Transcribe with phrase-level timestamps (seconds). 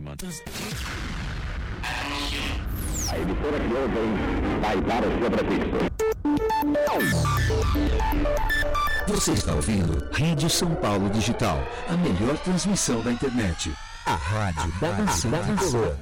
[0.00, 0.16] mano.
[3.10, 5.88] A emissora que ouvem vai para o seu prefixo.
[9.08, 11.58] Você está ouvindo Rede São Paulo Digital,
[11.88, 13.72] a melhor transmissão da internet.
[14.04, 15.96] A rádio da nação tricolor.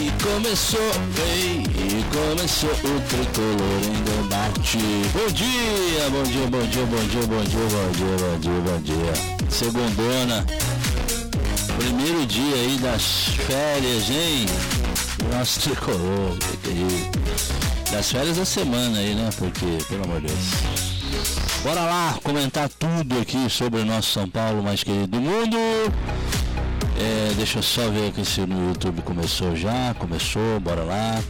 [0.00, 0.92] E começou,
[1.26, 1.77] ei,
[2.18, 4.78] começou o tricolor em debate.
[5.12, 8.80] Bom dia, bom dia, bom dia, bom dia, bom dia, bom dia, bom dia, bom
[8.82, 9.48] dia.
[9.48, 10.44] Segundona,
[11.78, 14.46] primeiro dia aí das férias, hein?
[15.32, 17.92] Nosso tricolor, que que isso?
[17.92, 19.30] Das férias da semana aí, né?
[19.38, 20.38] Porque, pelo amor de Deus.
[21.62, 25.56] Bora lá comentar tudo aqui sobre o nosso São Paulo mais querido do mundo.
[27.00, 29.94] É, deixa eu só ver aqui se no YouTube começou já.
[29.98, 31.22] Começou, bora lá.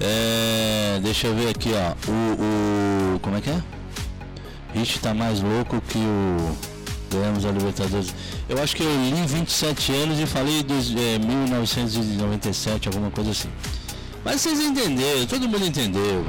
[0.00, 2.10] É, deixa eu ver aqui, ó.
[2.10, 3.20] O, o.
[3.20, 3.62] Como é que é?
[4.74, 6.56] Rich tá mais louco que o.
[7.12, 8.14] Ganhamos a Libertadores.
[8.48, 13.48] Eu acho que eu li 27 anos e falei dos, é, 1997, alguma coisa assim.
[14.24, 16.24] Mas vocês entenderam, todo mundo entendeu.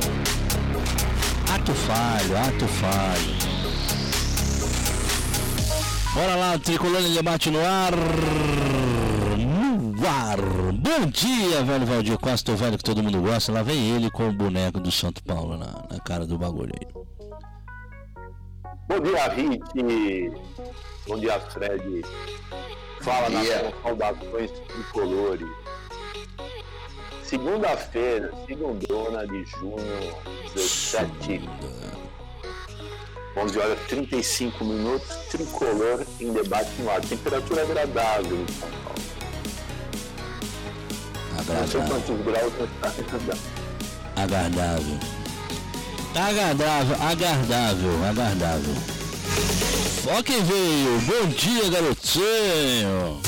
[1.49, 3.35] Ato falho, ato falho.
[6.13, 7.93] Bora lá, Tricolor em Debate no ar.
[9.97, 13.53] Bom dia, velho Valdir Costa, o velho que todo mundo gosta.
[13.53, 16.87] Lá vem ele com o boneco do Santo Paulo na, na cara do bagulho aí.
[18.89, 19.63] Bom dia, Rit.
[21.07, 22.01] Bom dia, Fred.
[22.99, 23.63] Fala dia.
[23.63, 25.47] nas saudações tricolores.
[27.23, 30.15] Segunda-feira, segundona de junho,
[30.53, 31.49] 17,
[33.37, 37.01] 11 horas 35 minutos, tricolor em debate no ar.
[37.01, 39.24] Temperatura agradável em São Paulo.
[41.47, 41.83] Agradável.
[44.15, 44.99] agradável.
[46.15, 46.95] Agradável.
[47.01, 48.75] Agradável, agradável.
[50.07, 51.01] Ó quem veio.
[51.01, 53.21] Bom dia, garotinho.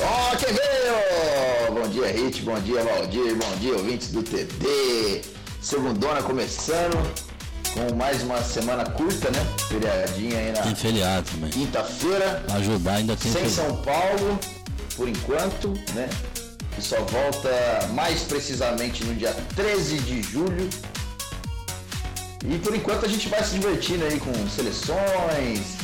[0.00, 1.74] Ó, quem veio!
[1.74, 5.22] Bom dia, Hit, bom dia, Valdir, bom dia, ouvintes do TD.
[5.60, 6.96] Segundona começando
[7.74, 9.46] com mais uma semana curta, né?
[9.68, 11.50] Feriadinha aí Tem na feriado também.
[11.50, 13.54] quinta-feira, ajudar ainda tem sem feriado.
[13.68, 14.38] São Paulo,
[14.96, 16.08] por enquanto, né?
[16.78, 20.68] E só volta mais precisamente no dia 13 de julho.
[22.44, 25.76] E por enquanto a gente vai se divertindo aí com seleções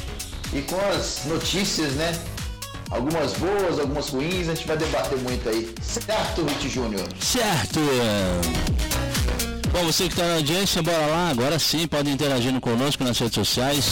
[0.53, 2.13] e com as notícias, né?
[2.91, 5.75] Algumas boas, algumas ruins, a gente vai debater muito aí.
[5.83, 7.09] Certo, Rit Júnior?
[7.19, 7.81] Certo!
[9.73, 13.35] Bom, você que está na audiência, bora lá, agora sim, pode interagir conosco nas redes
[13.35, 13.87] sociais,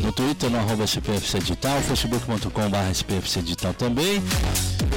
[0.00, 4.22] no Twitter, no arroba SPFC Digital, facebook.com.br SPFC Digital também,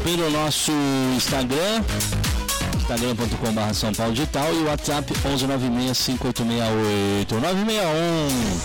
[0.03, 0.72] pelo nosso
[1.16, 1.84] Instagram,
[2.78, 8.63] instagram.com.br São Paulo Digital e o WhatsApp 1196-5868 961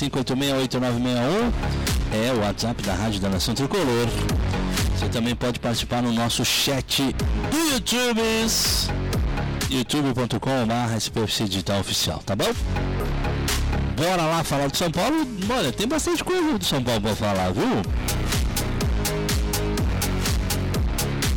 [0.00, 1.52] 1196-5868
[2.12, 4.08] é o WhatsApp da Rádio da Nação Tricolor.
[4.96, 7.14] Você também pode participar no nosso chat
[7.50, 8.20] do YouTube
[9.70, 12.48] youtube.com.br SPFC Digital Oficial, tá bom?
[13.98, 15.26] Bora lá falar do São Paulo.
[15.50, 17.82] Olha, tem bastante coisa do São Paulo pra falar, viu?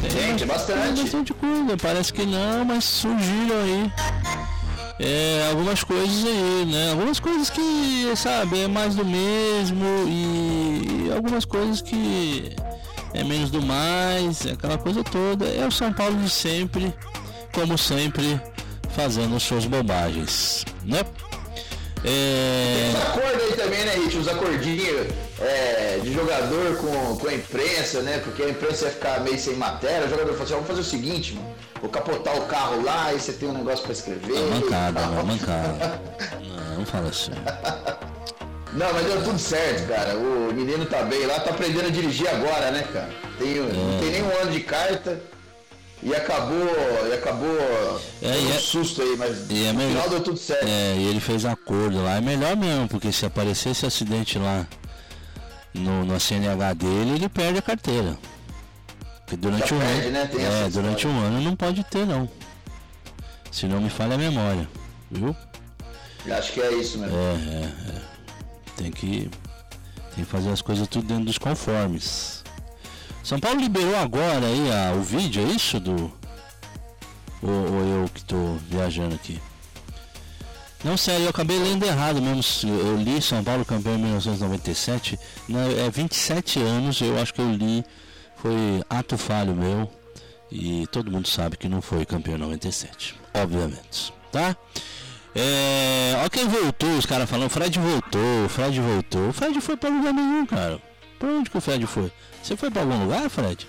[0.09, 1.01] Gente, Tem bastante.
[1.01, 3.91] bastante coisa, parece que não, mas surgiram aí.
[4.99, 6.91] É, algumas coisas aí, né?
[6.91, 12.55] Algumas coisas que, sabe, é mais do mesmo e, e algumas coisas que
[13.13, 15.45] é menos do mais, aquela coisa toda.
[15.45, 16.93] É o São Paulo de sempre,
[17.51, 18.39] como sempre,
[18.91, 20.99] fazendo suas bobagens, né?
[22.03, 24.17] É, Os acordos aí também, né, Rit?
[24.17, 25.07] Os acordinhos
[25.39, 28.19] é, de jogador com, com a imprensa, né?
[28.23, 30.07] Porque a imprensa ia ficar meio sem matéria.
[30.07, 31.55] O jogador falou assim: "Ó, vamos fazer o seguinte, mano.
[31.79, 34.35] Vou capotar o carro lá, aí você tem um negócio pra escrever.
[34.35, 36.01] é mancada, e tal." é mancada.
[36.41, 37.31] Não, não fala assim.
[38.73, 40.15] Não, mas deu tudo certo, cara.
[40.15, 43.09] O menino tá bem lá, tá aprendendo a dirigir agora, né, cara?
[43.37, 45.19] Tem, Não tem nem um ano de carta
[46.03, 47.07] e acabou.
[47.09, 48.01] E acabou.
[48.21, 50.65] É, e um é- susto aí, mas e é no melhor- final deu tudo certo.
[50.67, 52.17] É, e ele fez acordo lá.
[52.17, 54.65] É melhor mesmo, porque se aparecer esse acidente lá
[55.73, 58.17] no, no CNH dele, ele perde a carteira.
[59.19, 60.11] Porque durante Já um perde, ano.
[60.11, 60.29] né?
[60.65, 62.27] É, durante um ano não pode ter não.
[63.51, 64.67] Se não me falha a memória.
[65.09, 65.35] Viu?
[66.31, 67.15] Acho que é isso mesmo.
[67.17, 68.01] É, é, é.
[68.77, 69.29] Tem que.
[70.15, 72.40] Tem que fazer as coisas tudo dentro dos conformes.
[73.23, 76.11] São Paulo liberou agora aí a- o vídeo, é isso do.
[77.41, 79.39] Ou, ou eu que tô viajando aqui?
[80.83, 82.41] Não, sério, eu acabei lendo errado mesmo.
[82.67, 85.19] Eu li São Paulo campeão em 1997.
[85.47, 87.83] Não, é 27 anos, eu acho que eu li.
[88.37, 89.91] Foi ato falho meu.
[90.51, 94.53] E todo mundo sabe que não foi campeão em 97, obviamente, tá?
[95.33, 99.31] É, ó quem voltou, os caras falando, Fred voltou, Fred voltou.
[99.31, 100.81] Fred foi pra lugar nenhum, cara.
[101.21, 102.11] Pra onde que o Fred foi?
[102.41, 103.67] Você foi pra algum lugar, Fred?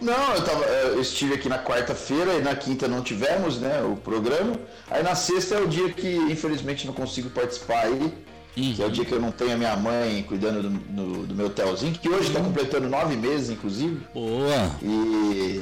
[0.00, 3.94] Não, eu, tava, eu estive aqui na quarta-feira e na quinta não tivemos, né, o
[3.94, 4.54] programa.
[4.90, 8.12] Aí na sexta é o dia que infelizmente não consigo participar aí.
[8.56, 8.74] Uhum.
[8.74, 11.34] Que é o dia que eu não tenho a minha mãe cuidando do, do, do
[11.34, 12.46] meu hotelzinho, que hoje está uhum.
[12.46, 14.00] completando nove meses, inclusive.
[14.14, 14.70] Boa!
[14.82, 15.60] E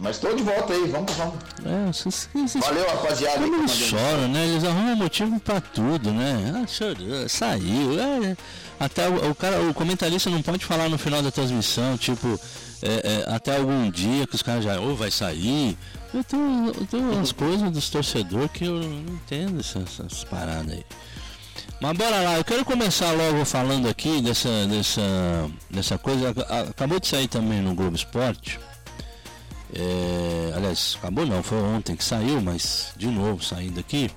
[0.00, 1.34] mas estou de volta aí, vamos, vamos.
[1.62, 3.46] É, vocês, vocês, Valeu, rapaziada.
[3.46, 4.46] Eles choram, né?
[4.46, 6.54] Eles arrumam motivo para tudo, né?
[6.56, 8.00] Ah, chorou, saiu.
[8.00, 8.36] É,
[8.80, 12.40] até o, o, cara, o comentarista não pode falar no final da transmissão, tipo,
[12.82, 15.76] é, é, até algum dia que os caras já, ou oh, vai sair.
[16.12, 20.72] Eu tenho, eu tenho umas coisas dos torcedores que eu não entendo essas, essas paradas
[20.72, 20.84] aí.
[21.80, 25.00] Mas bora lá, eu quero começar logo falando aqui dessa, dessa,
[25.70, 26.34] dessa coisa.
[26.68, 28.58] Acabou de sair também no Globo Esporte
[29.74, 34.10] é, aliás, acabou não, foi ontem que saiu, mas de novo saindo aqui,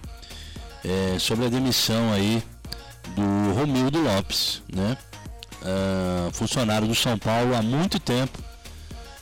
[0.84, 2.44] é, sobre a demissão aí
[3.10, 4.98] do Romildo Lopes, né?
[5.62, 8.38] É, funcionário do São Paulo há muito tempo,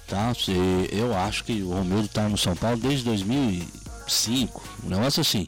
[0.07, 0.33] tá?
[0.91, 5.47] Eu acho que o Romildo está no São Paulo desde 2005, um negócio assim,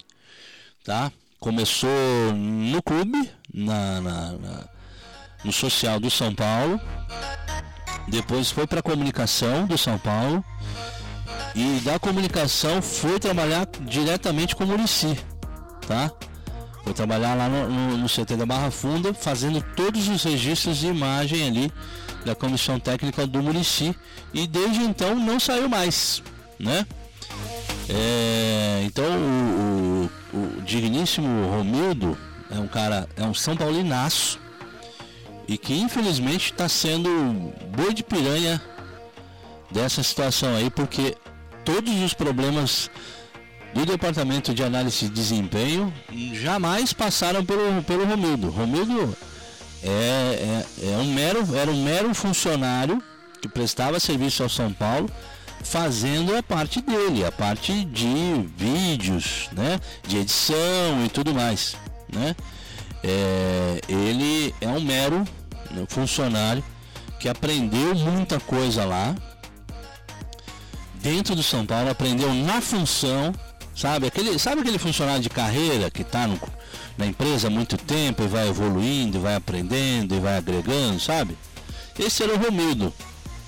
[0.84, 1.12] tá?
[1.40, 1.90] Começou
[2.34, 4.74] no clube, na, na, na
[5.44, 6.80] no social do São Paulo,
[8.08, 10.44] depois foi para a comunicação do São Paulo
[11.56, 15.18] e da comunicação foi trabalhar diretamente com o Murici,
[15.88, 16.12] tá?
[16.84, 20.88] Foi trabalhar lá no, no, no, CT da Barra Funda, fazendo todos os registros de
[20.88, 21.72] imagem ali
[22.26, 23.96] da comissão técnica do Murici
[24.34, 26.22] e desde então não saiu mais,
[26.60, 26.86] né?
[27.90, 32.18] É, então o, o, o digníssimo Romildo
[32.50, 34.40] é um cara, é um São Paulinaço
[35.48, 37.10] e que infelizmente está sendo
[37.76, 38.62] boi de piranha
[39.72, 41.18] dessa situação aí, porque
[41.66, 42.90] todos os problemas
[43.74, 45.94] do departamento de análise de desempenho
[46.34, 48.50] jamais passaram pelo, pelo Romildo.
[48.50, 49.16] Romildo
[49.84, 53.02] é, é, é um mero, era um mero funcionário
[53.42, 55.10] que prestava serviço ao São Paulo,
[55.64, 61.76] fazendo a parte dele, a parte de vídeos, né, de edição e tudo mais,
[62.12, 62.36] né.
[63.04, 65.26] É, ele é um mero
[65.90, 66.64] funcionário
[67.20, 69.14] que aprendeu muita coisa lá,
[71.02, 73.34] dentro do São Paulo, aprendeu na função,
[73.76, 74.08] sabe?
[74.08, 76.28] Aquele, sabe aquele funcionário de carreira que está
[76.98, 81.38] na empresa há muito tempo e vai evoluindo, vai aprendendo e vai agregando, sabe?
[81.98, 82.94] Esse era o Romildo,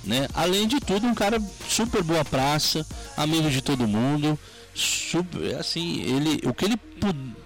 [0.04, 0.28] né?
[0.34, 2.86] Além de tudo, um cara super boa praça,
[3.18, 4.38] amigo de todo mundo,
[4.74, 6.80] super, assim, ele, o que ele,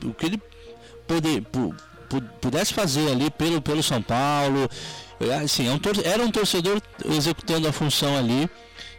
[0.03, 0.41] o que ele
[1.07, 1.43] poder,
[2.41, 4.69] pudesse fazer ali pelo, pelo São Paulo,
[5.43, 8.49] assim, é era um torcedor executando a função ali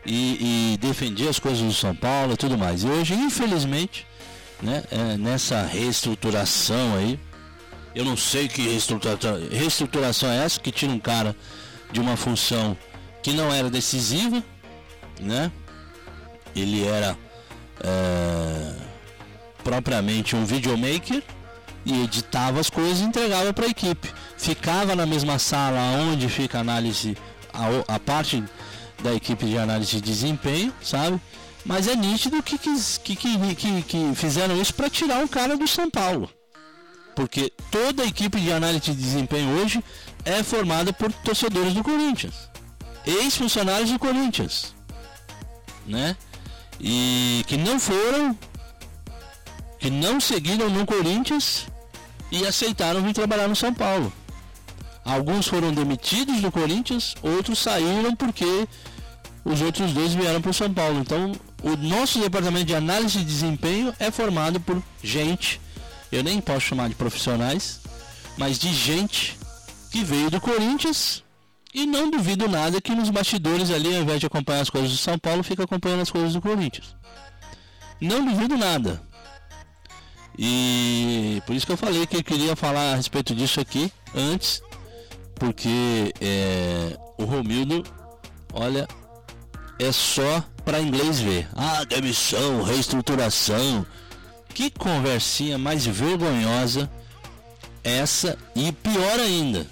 [0.05, 2.83] e, e defendia as coisas do São Paulo e tudo mais.
[2.83, 4.07] E hoje, infelizmente,
[4.63, 7.19] né, é, nessa reestruturação aí,
[7.95, 11.35] eu não sei que reestruturação, reestruturação é essa que tira um cara
[11.93, 12.77] de uma função
[13.23, 14.43] que não era decisiva,
[15.21, 15.51] né?
[16.55, 17.17] Ele era
[17.83, 18.75] é,
[19.63, 21.23] propriamente um videomaker
[21.85, 24.13] e editava as coisas e entregava para a equipe.
[24.37, 27.17] Ficava na mesma sala onde fica a análise,
[27.53, 28.43] a, a parte
[29.03, 31.21] da equipe de análise de desempenho, sabe?
[31.65, 35.91] Mas é nítido que, que, que, que, fizeram isso para tirar o cara do São
[35.91, 36.31] Paulo.
[37.15, 39.85] Porque toda a equipe de análise de desempenho hoje
[40.25, 42.35] é formada por torcedores do Corinthians.
[43.07, 44.75] Ex-funcionários do Corinthians.
[45.87, 46.17] Né?
[46.79, 48.37] E que não foram,
[49.79, 51.67] que não seguiram no Corinthians
[52.31, 54.13] e aceitaram vir trabalhar no São Paulo.
[55.05, 58.69] Alguns foram demitidos do Corinthians, outros saíram porque
[59.45, 61.01] os outros dois vieram para o São Paulo.
[61.01, 61.33] Então,
[61.63, 65.61] o nosso departamento de análise de desempenho é formado por gente,
[66.11, 67.81] eu nem posso chamar de profissionais,
[68.37, 69.39] mas de gente
[69.91, 71.23] que veio do Corinthians
[71.73, 74.97] e não duvido nada que nos bastidores ali, ao invés de acompanhar as coisas do
[74.97, 76.97] São Paulo, fica acompanhando as coisas do Corinthians.
[78.01, 79.03] Não duvido nada.
[80.39, 84.63] E por isso que eu falei que eu queria falar a respeito disso aqui antes,
[85.35, 87.85] porque é, o Romildo,
[88.53, 88.89] olha,
[89.81, 91.49] é só para inglês ver.
[91.57, 93.87] Ah, demissão, reestruturação.
[94.55, 96.91] Que conversinha mais vergonhosa
[97.83, 99.67] essa e pior ainda.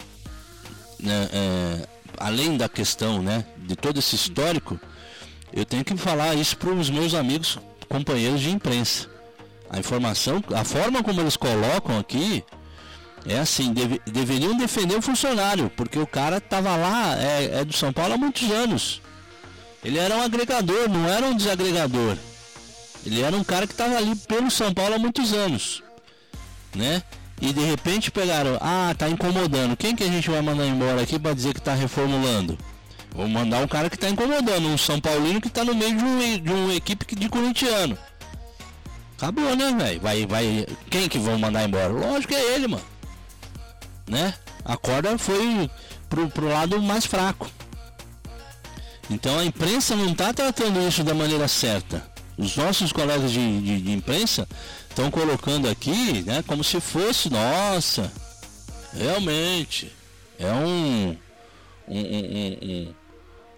[0.98, 1.86] Né, é,
[2.16, 4.80] além da questão né, de todo esse histórico,
[5.52, 9.08] eu tenho que falar isso para os meus amigos, companheiros de imprensa.
[9.68, 12.42] A informação, a forma como eles colocam aqui
[13.26, 17.74] é assim, deve, deveriam defender o funcionário, porque o cara estava lá, é, é do
[17.74, 19.02] São Paulo há muitos anos
[19.84, 22.16] Ele era um agregador, não era um desagregador.
[23.06, 25.82] Ele era um cara que estava ali pelo São Paulo há muitos anos,
[26.74, 27.02] né?
[27.40, 29.76] E de repente pegaram, ah, tá incomodando.
[29.76, 32.58] Quem que a gente vai mandar embora aqui para dizer que tá reformulando?
[33.14, 36.04] Vou mandar um cara que tá incomodando, um São Paulino que tá no meio de,
[36.04, 37.96] um, de uma equipe de corintiano.
[39.16, 40.00] Acabou, né, velho?
[40.00, 40.66] Vai, vai.
[40.90, 41.88] Quem que vão mandar embora?
[41.88, 42.84] Lógico que é ele, mano.
[44.06, 44.34] Né?
[44.64, 45.70] A corda foi
[46.08, 47.50] pro, pro lado mais fraco.
[49.10, 52.02] Então a imprensa não está tratando isso da maneira certa.
[52.36, 54.46] Os nossos colegas de, de, de imprensa
[54.88, 58.12] estão colocando aqui, né, como se fosse, nossa,
[58.92, 59.92] realmente
[60.38, 61.16] é um
[61.88, 62.94] um, um,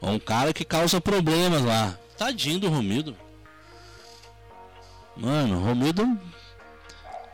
[0.03, 1.99] um, um cara que causa problemas lá.
[2.17, 3.17] Tadinho do Romildo.
[5.17, 6.19] Mano, Romildo,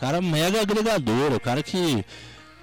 [0.01, 2.05] cara mega agregador, o cara que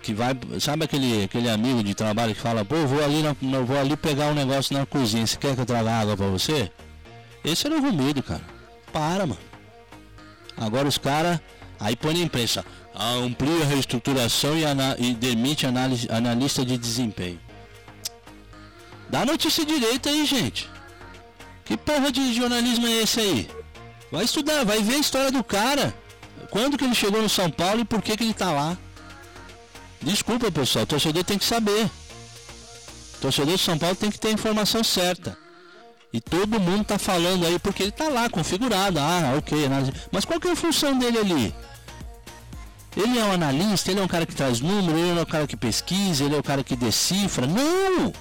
[0.04, 3.80] que vai, sabe aquele, aquele amigo de trabalho que fala, pô, vou ali, na, vou
[3.80, 6.70] ali pegar um negócio na cozinha, você quer que eu traga água pra você?
[7.44, 8.42] Esse era o Romildo, cara.
[8.92, 9.40] Para, mano.
[10.58, 11.40] Agora os caras,
[11.80, 14.64] aí põe na imprensa, amplia a reestruturação e,
[15.00, 17.40] e demite análise, analista de desempenho.
[19.10, 20.70] Dá notícia direita aí, gente.
[21.64, 23.50] Que porra de jornalismo é esse aí?
[24.12, 25.94] Vai estudar, vai ver a história do cara.
[26.50, 28.78] Quando que ele chegou no São Paulo e por que que ele tá lá?
[30.04, 31.86] Desculpa, pessoal, o torcedor tem que saber.
[33.16, 35.38] O torcedor de São Paulo tem que ter a informação certa.
[36.12, 39.00] E todo mundo tá falando aí porque ele tá lá configurado.
[39.00, 39.58] Ah, ok.
[40.12, 41.56] Mas qual que é a função dele ali?
[42.96, 45.48] Ele é um analista, ele é um cara que traz número, ele é um cara
[45.48, 47.48] que pesquisa, ele é um cara que decifra.
[47.48, 48.14] Não!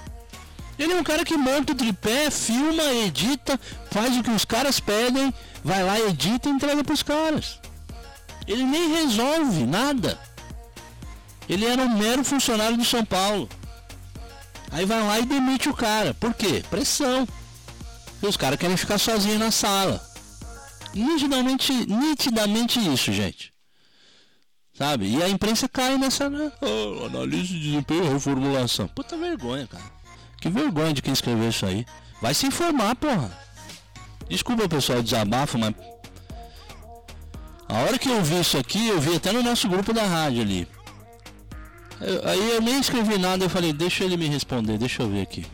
[0.79, 3.59] Ele é um cara que monta o tripé, filma, edita,
[3.91, 5.31] faz o que os caras pedem,
[5.63, 7.59] vai lá, edita e entrega pros caras.
[8.47, 10.17] Ele nem resolve nada.
[11.47, 13.49] Ele era um mero funcionário de São Paulo.
[14.71, 16.13] Aí vai lá e demite o cara.
[16.13, 16.63] Por quê?
[16.69, 17.27] Pressão.
[18.21, 20.01] E os caras querem ficar sozinhos na sala.
[20.93, 23.53] Nitidamente, nitidamente isso, gente.
[24.73, 25.07] Sabe?
[25.07, 26.51] E a imprensa cai nessa, né?
[26.61, 28.87] Oh, analise de desempenho e reformulação.
[28.87, 29.83] Puta vergonha, cara.
[30.41, 31.85] Que vergonha de quem escreveu isso aí.
[32.21, 33.31] Vai se informar, porra.
[34.27, 35.75] Desculpa, pessoal, desabafo, mas.
[37.67, 40.41] A hora que eu vi isso aqui, eu vi até no nosso grupo da rádio
[40.41, 40.67] ali.
[42.01, 45.21] Eu, aí eu nem escrevi nada, eu falei, deixa ele me responder, deixa eu ver
[45.21, 45.45] aqui.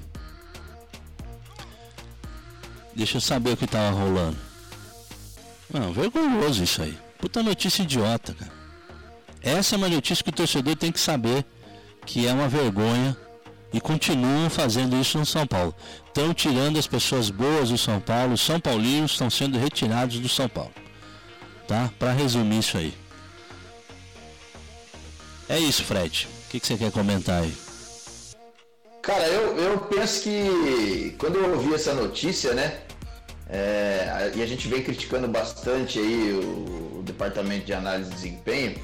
[2.95, 4.37] Deixa eu saber o que tava rolando.
[5.71, 6.97] Não, vergonhoso isso aí.
[7.19, 8.51] Puta notícia idiota, cara.
[9.41, 11.45] Essa é uma notícia que o torcedor tem que saber
[12.05, 13.15] que é uma vergonha
[13.71, 15.73] e continuam fazendo isso no São Paulo.
[16.07, 20.27] Estão tirando as pessoas boas do São Paulo, os São Paulinos estão sendo retirados do
[20.27, 20.73] São Paulo.
[21.67, 21.89] Tá?
[21.99, 22.93] Para resumir isso aí.
[25.49, 26.27] É isso, Fred.
[26.45, 27.53] O que, que você quer comentar aí?
[29.01, 32.81] Cara, eu, eu penso que quando eu ouvi essa notícia, né?
[33.49, 38.77] É, e a gente vem criticando bastante aí o, o, departamento de análise de desempenho,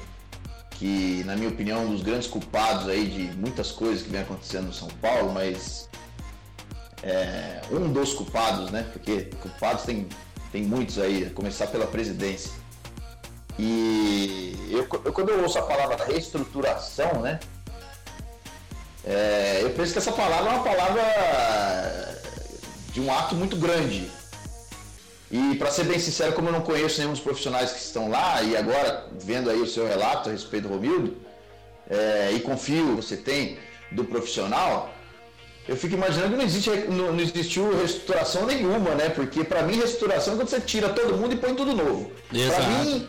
[0.72, 4.22] que na minha opinião é um dos grandes culpados aí de muitas coisas que vem
[4.22, 5.88] acontecendo no São Paulo, mas
[7.04, 8.84] é, um dos culpados, né?
[8.92, 10.08] Porque culpados tem,
[10.50, 12.50] tem muitos aí, a começar pela presidência.
[13.58, 17.40] E eu, eu, quando eu ouço a palavra reestruturação, né?
[19.04, 22.22] É, eu penso que essa palavra é uma palavra
[22.92, 24.10] de um ato muito grande.
[25.30, 28.42] E para ser bem sincero, como eu não conheço nenhum dos profissionais que estão lá,
[28.42, 31.16] e agora vendo aí o seu relato a respeito do Romildo,
[31.88, 33.58] é, e confio que você tem
[33.90, 34.90] do profissional,
[35.68, 39.08] eu fico imaginando que não, existe, não, não existiu reestruturação nenhuma, né?
[39.08, 42.12] Porque para mim reestruturação é quando você tira todo mundo e põe tudo novo.
[42.30, 43.08] Para mim,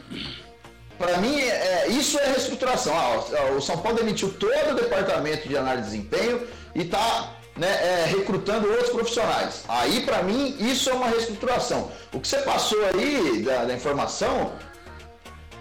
[0.98, 2.96] para mim, é, é, isso é reestruturação.
[2.96, 7.68] Ah, o São Paulo demitiu todo o departamento de análise de desempenho e está né,
[7.68, 9.64] é, recrutando outros profissionais.
[9.68, 11.92] Aí, para mim, isso é uma reestruturação.
[12.12, 14.54] O que você passou aí da, da, informação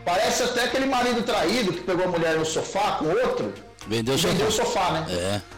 [0.05, 3.53] parece até aquele marido traído que pegou a mulher no sofá com outro.
[3.87, 4.33] Vendeu o sofá.
[4.33, 5.07] Vendeu o sofá, né?
[5.11, 5.56] É.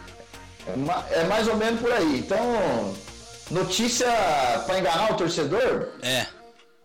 [1.11, 2.19] É, mais ou menos por aí.
[2.19, 2.93] Então,
[3.51, 4.07] notícia
[4.65, 5.89] para enganar o torcedor?
[6.01, 6.25] É.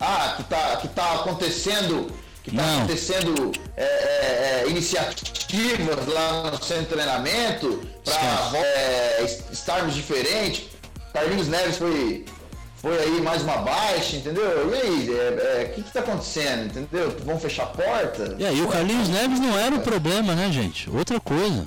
[0.01, 2.13] Ah, que tá, que tá acontecendo
[2.45, 9.95] que está acontecendo é, é, é, iniciativas lá no centro de treinamento para é, estarmos
[9.95, 10.65] diferentes.
[11.15, 12.27] Carlinhos Neves foi,
[12.77, 14.71] foi aí mais uma baixa, entendeu?
[14.71, 17.17] E aí, o é, é, que está acontecendo, entendeu?
[17.25, 18.37] Vão fechar a porta?
[18.39, 20.91] E aí, o Carlinhos Neves não era o problema, né, gente?
[20.91, 21.65] Outra coisa.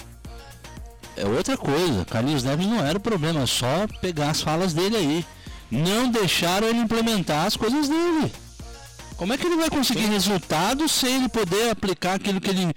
[1.17, 2.05] É outra coisa.
[2.05, 5.25] Carlinhos Neves não era o problema, é só pegar as falas dele aí.
[5.69, 8.31] Não deixaram ele implementar as coisas dele.
[9.17, 10.11] Como é que ele vai conseguir Sim.
[10.11, 12.71] resultados sem ele poder aplicar aquilo que ele,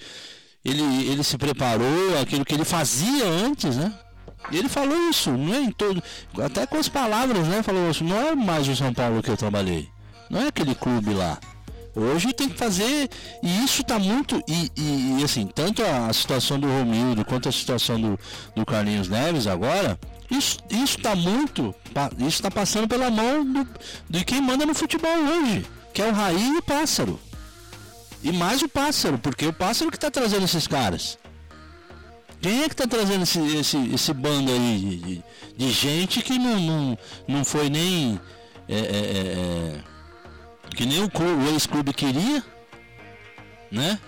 [0.64, 3.92] ele, ele se preparou, aquilo que ele fazia antes, né?
[4.50, 6.02] E ele falou isso, não é em todo.
[6.42, 7.62] Até com as palavras, né?
[7.62, 9.88] Falou isso, não é mais o São Paulo que eu trabalhei.
[10.30, 11.38] Não é aquele clube lá.
[11.94, 13.09] Hoje tem que fazer.
[13.42, 14.42] E isso está muito.
[14.47, 18.18] E, e, e, assim, tanto a situação do Romildo quanto a situação do,
[18.54, 19.99] do Carlinhos Neves agora,
[20.30, 21.75] isso está muito.
[22.18, 23.68] Isso está passando pela mão do,
[24.09, 25.66] de quem manda no futebol hoje.
[25.92, 27.18] Que é o Raí e o Pássaro.
[28.23, 31.18] E mais o Pássaro, porque o Pássaro que está trazendo esses caras.
[32.40, 35.25] Quem é que está trazendo esse, esse, esse bando aí de, de,
[35.56, 38.20] de gente que não, não, não foi nem.
[38.68, 39.89] É, é, é, é
[40.75, 42.43] que nem o, o ex-clube queria,
[43.71, 43.99] né?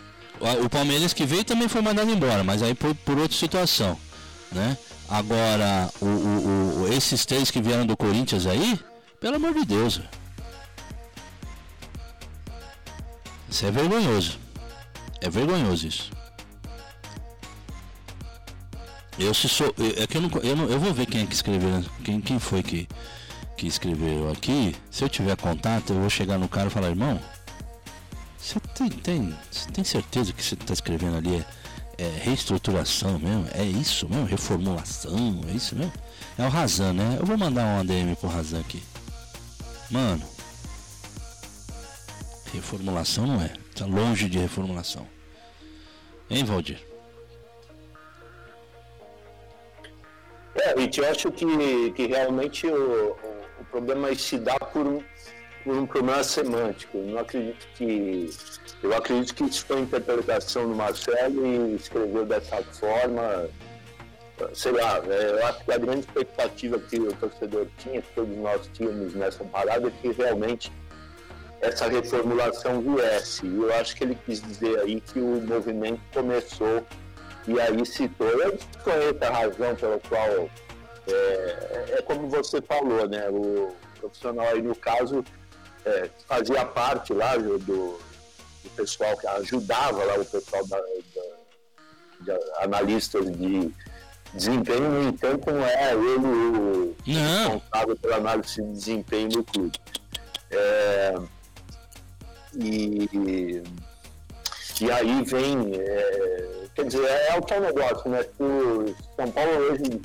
[0.65, 3.97] O, Palmeiras que veio também foi mandado embora, mas aí por, por outra situação,
[4.51, 4.77] né?
[5.09, 8.81] Agora, o, o, o, esses três que vieram do Corinthians aí,
[9.21, 10.01] pelo amor de Deus.
[13.49, 14.39] Isso é vergonhoso.
[15.21, 16.11] É vergonhoso isso.
[19.19, 19.73] Eu se sou.
[19.97, 20.65] É que eu não, eu não.
[20.69, 21.85] Eu vou ver quem é que escreveu.
[22.03, 22.89] Quem, quem foi que,
[23.63, 24.75] que escreveu aqui.
[24.91, 27.21] Se eu tiver contato, eu vou chegar no cara e falar, irmão.
[28.37, 29.39] Você tem, tem,
[29.73, 31.37] tem certeza que você está escrevendo ali
[31.97, 33.47] é, é, reestruturação mesmo?
[33.55, 34.25] É isso mesmo?
[34.25, 35.43] Reformulação?
[35.49, 35.93] É isso mesmo?
[36.37, 37.19] É o Razan, né?
[37.21, 38.83] Eu vou mandar um ADM pro Razan aqui.
[39.89, 40.25] Mano.
[42.53, 43.53] Reformulação não é.
[43.77, 45.07] Tá longe de reformulação.
[46.29, 46.85] Hein, Valdir?
[50.57, 55.03] É, e eu acho que, que realmente o, o, o problema se dá por um,
[55.65, 56.99] por um problema semântico.
[56.99, 58.31] Eu não acredito que.
[58.83, 63.49] Eu acredito que isso foi a interpretação do Marcelo e escreveu dessa forma.
[64.55, 68.37] Sei lá, é, eu acho que a grande expectativa que o torcedor tinha, que todos
[68.37, 70.73] nós tínhamos nessa parada, é que realmente
[71.61, 73.47] essa reformulação viesse.
[73.47, 76.85] E eu acho que ele quis dizer aí que o movimento começou
[77.47, 78.27] e aí citou.
[78.27, 80.51] Eu desconheço a razão pela qual
[81.07, 83.29] é, é, como você falou, né?
[83.31, 85.25] O profissional aí no caso
[85.85, 88.01] é, fazia parte lá do, do,
[88.77, 93.71] pessoal que ajudava lá o pessoal da, da, de analistas de
[94.33, 99.79] desempenho, no entanto, não é ele o responsável pela análise de desempenho do clube.
[100.51, 101.15] É,
[102.55, 103.63] e,
[104.81, 108.25] e aí vem, é, quer dizer, é o que é o negócio, né?
[108.39, 110.01] O São Paulo hoje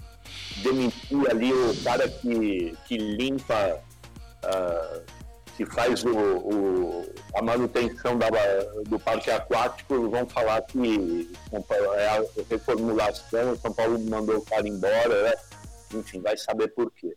[0.58, 3.80] demitir ali o cara que, que limpa,
[4.44, 5.04] uh,
[5.56, 8.30] que faz o, o, a manutenção da,
[8.88, 11.32] do parque aquático, vão falar que
[11.96, 15.34] é a reformulação, o São Paulo mandou o cara embora, né?
[15.94, 17.16] enfim, vai saber por quê.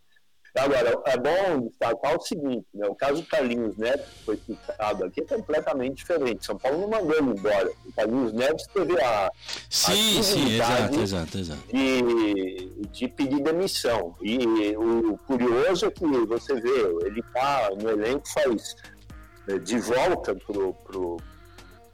[0.56, 2.86] Agora, é bom destacar o seguinte, né?
[2.88, 6.44] o caso do Carlinhos Neves, que foi citado aqui, é completamente diferente.
[6.44, 7.70] São Paulo não mandou ele embora.
[7.86, 9.30] O Carlinhos Neves teve a,
[9.68, 11.62] sim, a sim, exato, exato, exato.
[11.72, 14.16] De, de pedir demissão.
[14.20, 18.74] E o curioso é que você vê, ele está no elenco faz
[19.48, 21.16] eh, de volta pro, pro,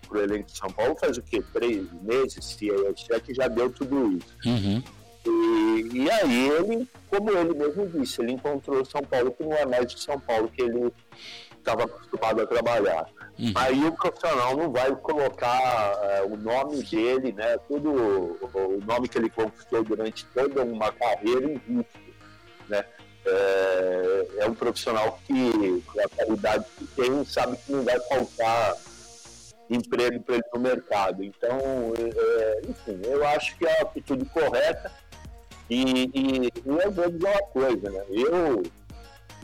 [0.08, 1.42] pro elenco de São Paulo faz o quê?
[1.52, 2.70] Três meses, se
[3.12, 4.34] é que já deu tudo isso.
[4.44, 4.82] Uhum.
[5.26, 9.66] E, e aí ele, como ele mesmo disse, ele encontrou São Paulo que não é
[9.66, 10.92] mais de São Paulo que ele
[11.58, 13.08] estava acostumado a trabalhar.
[13.38, 13.52] Uhum.
[13.54, 19.18] Aí o profissional não vai colocar é, o nome dele, né, tudo o nome que
[19.18, 21.98] ele conquistou durante toda uma carreira em risco,
[22.68, 22.84] né?
[23.28, 28.76] É, é um profissional que, a qualidade que tem, sabe que não vai faltar
[29.68, 31.24] emprego para ele no mercado.
[31.24, 31.58] Então,
[31.98, 34.92] é, enfim, eu acho que é a atitude correta
[35.68, 38.04] e, e, e eu vou dizer uma coisa, né?
[38.10, 38.62] Eu,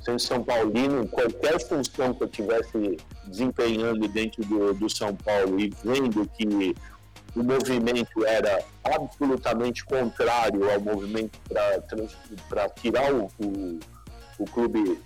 [0.05, 5.73] sendo São Paulino, qualquer função que eu tivesse desempenhando dentro do, do São Paulo e
[5.83, 6.75] vendo que
[7.35, 11.39] o movimento era absolutamente contrário ao movimento
[12.49, 13.81] para tirar o, o,
[14.39, 15.01] o clube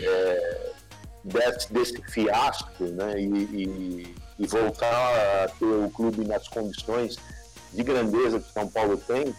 [0.00, 0.72] é,
[1.24, 7.18] desse, desse, fiasco né, e, e, e, voltar a ter o clube nas condições
[7.72, 9.34] de grandeza que São Paulo tem,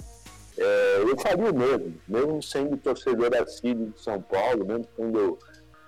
[0.60, 5.39] é, eu faria o mesmo, mesmo sendo torcedor assíduo de São Paulo, mesmo sendo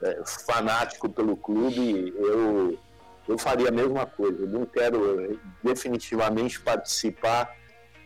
[0.01, 2.79] é, fanático pelo clube, eu,
[3.27, 4.43] eu faria a mesma coisa.
[4.43, 7.53] Eu não quero definitivamente participar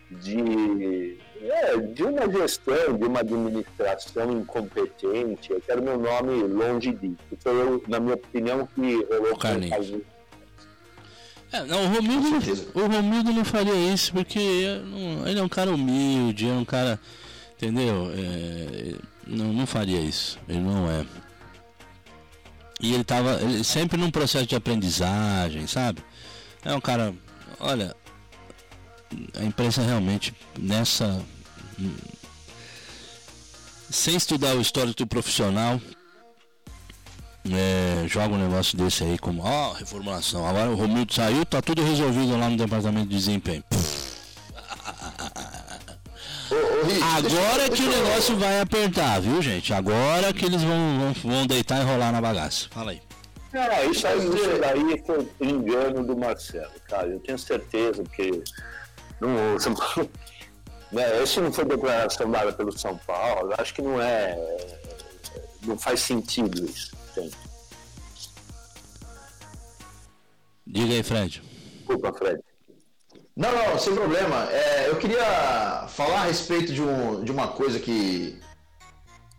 [0.10, 5.52] de, é, de uma gestão, de uma administração incompetente.
[5.52, 7.18] Eu quero meu nome longe disso.
[7.32, 9.38] Então, eu, na minha opinião, que eu
[9.70, 10.06] fazer
[11.52, 15.72] é, não, o Romildo, não, o Romildo não faria isso porque ele é um cara
[15.72, 17.00] humilde, é um cara.
[17.56, 18.12] Entendeu?
[18.14, 20.38] É, não, não faria isso.
[20.48, 21.06] Ele não é.
[22.82, 26.04] E ele tava ele, sempre num processo de aprendizagem, sabe?
[26.64, 27.14] É um cara.
[27.60, 27.96] Olha,
[29.40, 31.24] a imprensa realmente nessa.
[33.90, 35.80] sem estudar o histórico do profissional,
[37.54, 40.48] é, joga um negócio desse aí como, ó, reformulação.
[40.48, 43.64] Agora o Romildo saiu, tá tudo resolvido lá no departamento de desempenho.
[46.50, 49.74] Ô, ô, Rich, Agora que o negócio vai apertar, viu, gente?
[49.74, 52.68] Agora que eles vão, vão, vão deitar e rolar na bagaça.
[52.72, 53.02] Fala aí.
[53.54, 57.08] Não, isso aí, isso daí foi engano do Marcelo, cara.
[57.08, 58.44] Eu tenho certeza que
[59.22, 60.10] não, São Paulo,
[60.92, 63.52] né, esse não foi declaração dada pelo São Paulo.
[63.52, 64.38] Eu acho que não é.
[65.64, 66.96] Não faz sentido isso.
[70.68, 71.42] Diga aí, Fred.
[71.78, 72.42] Desculpa, Fred.
[73.36, 74.50] Não, não, sem problema.
[74.52, 78.40] É, eu queria falar a respeito de, um, de uma coisa que,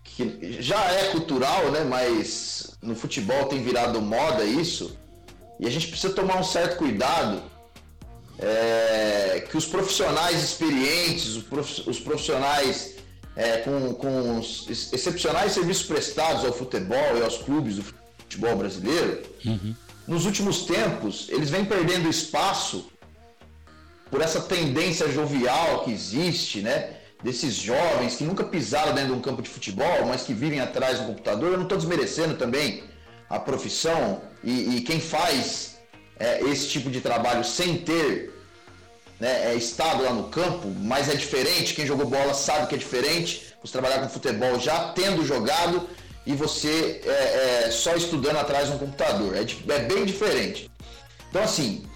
[0.05, 1.83] que já é cultural, né?
[1.85, 4.97] Mas no futebol tem virado moda isso.
[5.59, 7.43] E a gente precisa tomar um certo cuidado
[8.39, 11.37] é, que os profissionais experientes,
[11.87, 12.96] os profissionais
[13.37, 17.85] é, com, com excepcionais serviços prestados ao futebol e aos clubes do
[18.19, 19.23] futebol brasileiro,
[20.07, 22.91] nos últimos tempos, eles vêm perdendo espaço
[24.11, 26.95] por essa tendência jovial que existe, né?
[27.23, 31.01] Desses jovens que nunca pisaram dentro de um campo de futebol, mas que vivem atrás
[31.01, 31.51] do computador.
[31.51, 32.85] Eu não estou desmerecendo também
[33.29, 35.77] a profissão e, e quem faz
[36.19, 38.36] é, esse tipo de trabalho sem ter
[39.19, 41.75] né, é, estado lá no campo, mas é diferente.
[41.75, 43.55] Quem jogou bola sabe que é diferente.
[43.63, 45.89] Você trabalhar com futebol já tendo jogado
[46.25, 49.35] e você é, é, só estudando atrás de um computador.
[49.37, 50.71] É, é bem diferente.
[51.31, 51.87] Então, assim,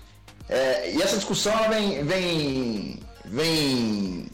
[0.48, 4.26] é, e essa discussão ela vem, vem, vem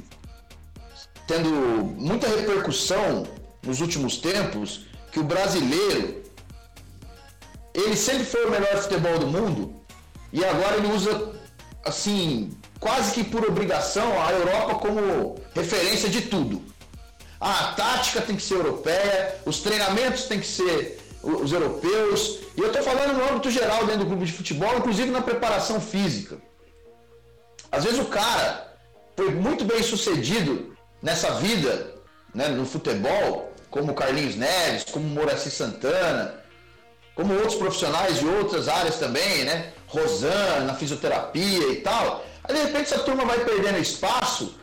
[1.27, 3.27] tendo muita repercussão
[3.63, 6.23] nos últimos tempos que o brasileiro
[7.75, 9.75] ele sempre foi o melhor futebol do mundo
[10.33, 11.33] e agora ele usa
[11.85, 16.63] assim quase que por obrigação a Europa como referência de tudo.
[17.41, 22.41] A tática tem que ser europeia, os treinamentos têm que ser os europeus.
[22.57, 25.81] E eu estou falando no âmbito geral dentro do clube de futebol, inclusive na preparação
[25.81, 26.39] física.
[27.71, 28.75] Às vezes o cara
[29.17, 31.95] foi muito bem sucedido nessa vida,
[32.35, 36.35] né, no futebol, como Carlinhos Neves, como Moraci Santana,
[37.15, 39.73] como outros profissionais de outras áreas também, né?
[39.87, 42.25] Rosana, na fisioterapia e tal.
[42.49, 44.55] Aí de repente essa turma vai perdendo espaço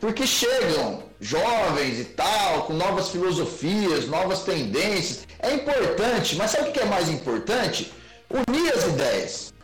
[0.00, 5.26] porque chegam jovens e tal, com novas filosofias, novas tendências.
[5.38, 7.92] É importante, mas sabe o que é mais importante?
[8.28, 9.54] Unir as ideias.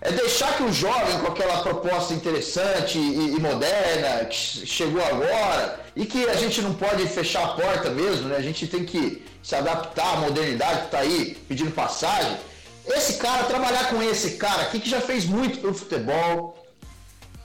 [0.00, 5.04] É deixar que o jovem com aquela proposta interessante e, e moderna, que che- chegou
[5.04, 8.36] agora, e que a gente não pode fechar a porta mesmo, né?
[8.36, 12.36] A gente tem que se adaptar à modernidade que está aí pedindo passagem.
[12.86, 16.56] Esse cara, trabalhar com esse cara aqui que já fez muito pelo futebol,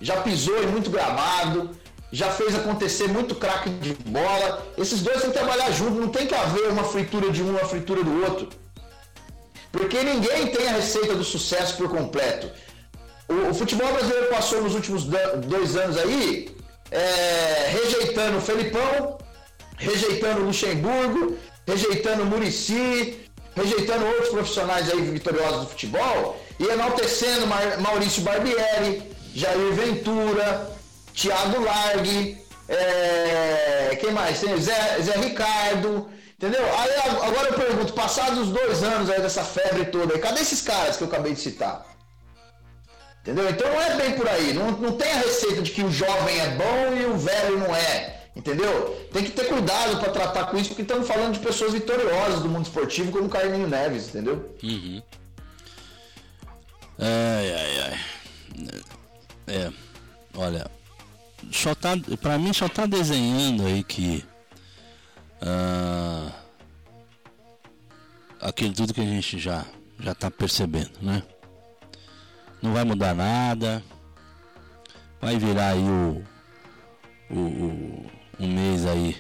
[0.02, 1.72] já pisou em muito gramado,
[2.12, 4.66] já fez acontecer muito craque de bola.
[4.78, 7.68] Esses dois têm que trabalhar junto, não tem que haver uma fritura de um, uma
[7.68, 8.50] fritura do outro.
[9.72, 12.50] Porque ninguém tem a receita do sucesso por completo.
[13.28, 16.56] O, o futebol brasileiro passou nos últimos dois anos aí
[16.92, 19.18] é, rejeitando o Felipão,
[19.78, 23.27] rejeitando o Luxemburgo, rejeitando o Murici,
[23.58, 27.48] rejeitando outros profissionais aí vitoriosos do futebol e enaltecendo
[27.82, 30.72] Maurício Barbieri, Jair Ventura,
[31.14, 32.38] Thiago Largue,
[32.70, 34.40] é, quem mais?
[34.40, 36.64] Tem Zé, Zé Ricardo, entendeu?
[36.78, 36.92] Aí
[37.22, 40.98] agora eu pergunto, passados os dois anos aí dessa febre toda aí, cadê esses caras
[40.98, 41.86] que eu acabei de citar?
[43.22, 43.50] Entendeu?
[43.50, 44.54] Então não é bem por aí.
[44.54, 47.76] Não, não tem a receita de que o jovem é bom e o velho não
[47.76, 48.17] é.
[48.38, 49.10] Entendeu?
[49.12, 52.48] Tem que ter cuidado para tratar com isso, porque estamos falando de pessoas vitoriosas do
[52.48, 54.56] mundo esportivo, como o Carlinho Neves, entendeu?
[57.00, 58.00] Ai, ai, ai.
[59.48, 59.72] É,
[60.36, 60.70] olha,
[61.52, 64.24] só tá, pra mim só tá desenhando aí que
[65.42, 66.32] ah,
[68.40, 69.66] aquilo tudo que a gente já
[70.00, 71.24] já tá percebendo, né?
[72.62, 73.84] Não vai mudar nada.
[75.20, 76.24] Vai virar aí o
[77.30, 79.16] o, o um mês aí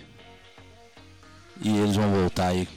[1.62, 2.67] e eles vão voltar aí.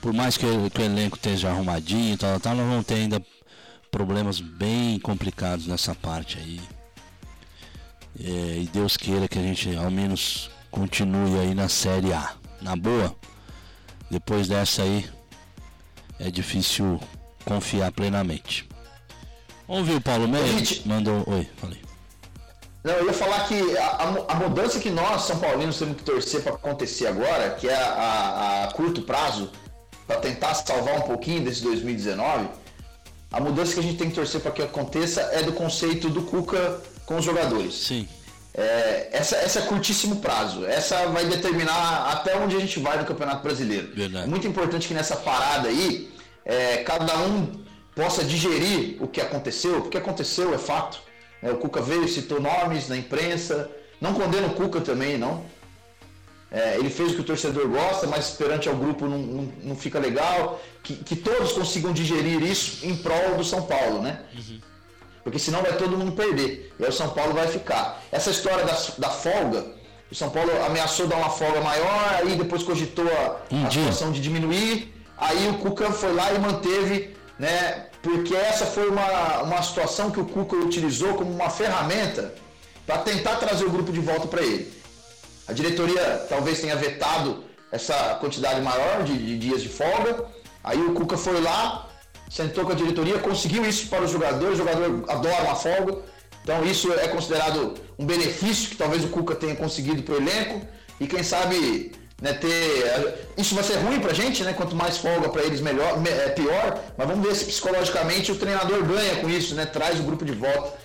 [0.00, 2.94] Por mais que, o- que o elenco esteja arrumadinho e tal, tal, nós vamos ter
[2.94, 3.22] ainda
[3.90, 6.60] problemas bem complicados nessa parte aí.
[8.20, 12.34] É, e Deus queira que a gente ao menos continue aí na Série A.
[12.60, 13.14] Na boa,
[14.10, 15.08] depois dessa aí
[16.18, 17.00] é difícil
[17.44, 18.68] confiar plenamente.
[19.68, 20.46] Vamos ver o Paulo Meia?
[20.58, 20.86] Gente.
[20.88, 21.22] Mandou.
[21.28, 21.80] Oi, falei.
[22.88, 26.40] Não, eu ia falar que a, a- mudança que nós, São Paulinos, temos que torcer
[26.42, 29.50] para acontecer agora, que é a, a- curto prazo,
[30.06, 32.48] para tentar salvar um pouquinho desse 2019,
[33.30, 36.22] a mudança que a gente tem que torcer para que aconteça é do conceito do
[36.22, 37.74] Cuca com os jogadores.
[37.74, 38.08] Sim.
[38.54, 40.64] é, essa, essa é curtíssimo prazo.
[40.64, 43.92] Essa vai determinar até onde a gente vai no Campeonato Brasileiro.
[43.94, 44.24] Verdade.
[44.24, 46.10] É muito importante que nessa parada aí,
[46.42, 47.52] é, cada um
[47.94, 49.78] possa digerir o que aconteceu.
[49.80, 51.06] O que aconteceu é fato.
[51.42, 53.70] É, o Cuca veio, citou nomes na imprensa.
[54.00, 55.44] Não condena o Cuca também, não.
[56.50, 59.76] É, ele fez o que o torcedor gosta, mas perante ao grupo não, não, não
[59.76, 60.60] fica legal.
[60.82, 64.20] Que, que, todos consigam digerir isso em prol do São Paulo, né?
[64.34, 64.60] Uhum.
[65.22, 66.72] Porque senão vai todo mundo perder.
[66.78, 68.02] E aí o São Paulo vai ficar.
[68.10, 69.66] Essa história da, da folga,
[70.10, 74.20] o São Paulo ameaçou dar uma folga maior, aí depois cogitou a, a situação de
[74.20, 74.94] diminuir.
[75.18, 77.88] Aí o Cuca foi lá e manteve, né?
[78.02, 82.34] Porque essa foi uma, uma situação que o Cuca utilizou como uma ferramenta
[82.86, 84.72] para tentar trazer o grupo de volta para ele.
[85.46, 90.24] A diretoria talvez tenha vetado essa quantidade maior de, de dias de folga.
[90.62, 91.88] Aí o Cuca foi lá,
[92.30, 95.98] sentou com a diretoria, conseguiu isso para os jogadores, o jogador adora uma folga.
[96.42, 100.66] Então isso é considerado um benefício que talvez o Cuca tenha conseguido para o elenco.
[101.00, 103.28] E quem sabe né, ter.
[103.36, 104.52] Isso vai ser ruim para a gente, né?
[104.52, 106.82] Quanto mais folga para eles, melhor, é pior.
[106.96, 109.66] Mas vamos ver se psicologicamente o treinador ganha com isso, né?
[109.66, 110.76] Traz o grupo de volta.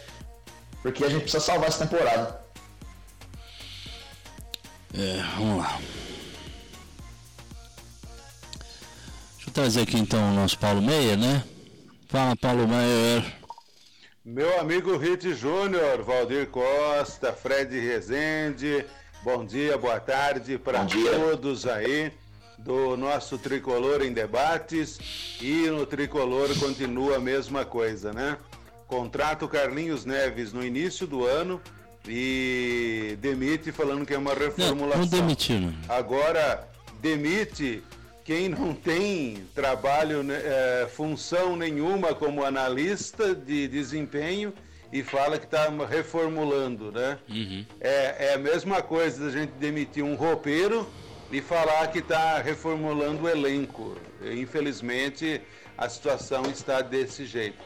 [0.82, 2.44] Porque a gente precisa salvar essa temporada.
[4.94, 5.80] É, vamos lá.
[9.36, 11.44] Deixa eu trazer aqui então o nosso Paulo Meia, né?
[12.10, 13.26] Fala, Paulo Meia.
[14.24, 18.86] Meu amigo Rit Júnior, Valdir Costa, Fred Rezende,
[19.24, 22.12] bom dia, boa tarde para todos aí
[22.58, 25.00] do nosso Tricolor em Debates
[25.42, 28.38] e no Tricolor continua a mesma coisa, né?
[28.86, 31.62] Contrato Carlinhos Neves no início do ano
[32.06, 35.06] e demite falando que é uma reformulação.
[35.06, 35.74] Não, não demitiu, não.
[35.88, 36.68] Agora
[37.02, 37.82] demite
[38.26, 44.54] quem não tem trabalho, né, é, função nenhuma como analista de desempenho
[44.94, 47.18] e fala que está reformulando, né?
[47.28, 47.66] Uhum.
[47.82, 50.88] É, é a mesma coisa da gente demitir um roupeiro
[51.32, 53.98] e falar que está reformulando o elenco.
[54.22, 55.42] Infelizmente,
[55.76, 57.58] a situação está desse jeito.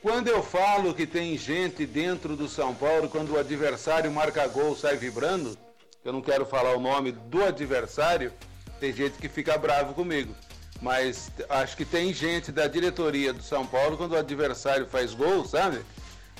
[0.00, 4.76] Quando eu falo que tem gente dentro do São Paulo, quando o adversário marca gol,
[4.76, 5.58] sai vibrando,
[6.04, 8.32] eu não quero falar o nome do adversário,
[8.78, 10.32] tem gente que fica bravo comigo.
[10.80, 15.44] Mas acho que tem gente da diretoria do São Paulo, quando o adversário faz gol,
[15.44, 15.80] sabe?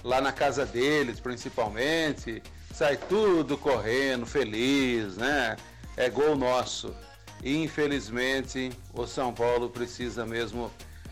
[0.04, 5.56] Lá na casa deles, principalmente, sai tudo correndo, feliz, né?
[5.96, 6.94] É gol nosso.
[7.44, 10.70] Infelizmente, o São Paulo precisa mesmo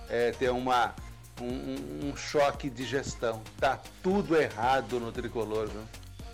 [0.08, 0.94] é, ter uma,
[1.40, 3.42] um, um, choque de gestão.
[3.58, 5.82] Tá tudo errado no tricolor, viu?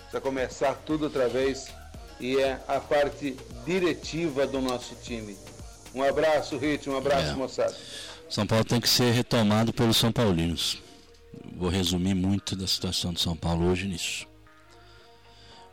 [0.01, 1.73] Precisa começar tudo outra vez
[2.19, 5.37] e é a parte diretiva do nosso time.
[5.95, 7.35] Um abraço, Rit, um abraço, é.
[7.35, 7.77] moçada.
[8.29, 10.81] São Paulo tem que ser retomado pelos São Paulinos.
[11.57, 14.27] Vou resumir muito da situação do São Paulo hoje nisso.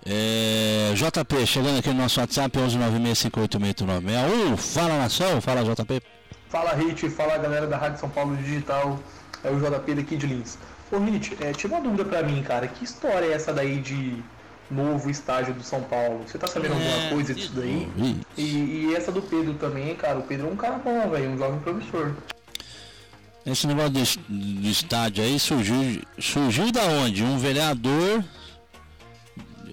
[0.05, 4.57] É, JP, chegando aqui no nosso WhatsApp, 11965886961.
[4.57, 6.01] Fala nação, fala JP.
[6.49, 8.99] Fala Rit, fala galera da Rádio São Paulo Digital.
[9.43, 10.57] É o JP daqui de Lins.
[10.91, 12.67] Ô Rit, é, tira uma dúvida pra mim, cara.
[12.67, 14.23] Que história é essa daí de
[14.71, 16.21] novo estágio do São Paulo.
[16.25, 17.89] Você tá sabendo alguma é, coisa disso daí?
[18.37, 20.19] E, e, essa do Pedro também, cara.
[20.19, 22.13] O Pedro é um cara bom, velho, um jovem promissor.
[23.47, 27.23] Esse negócio do, do estádio aí surgiu, surgiu da onde?
[27.23, 28.21] Um vereador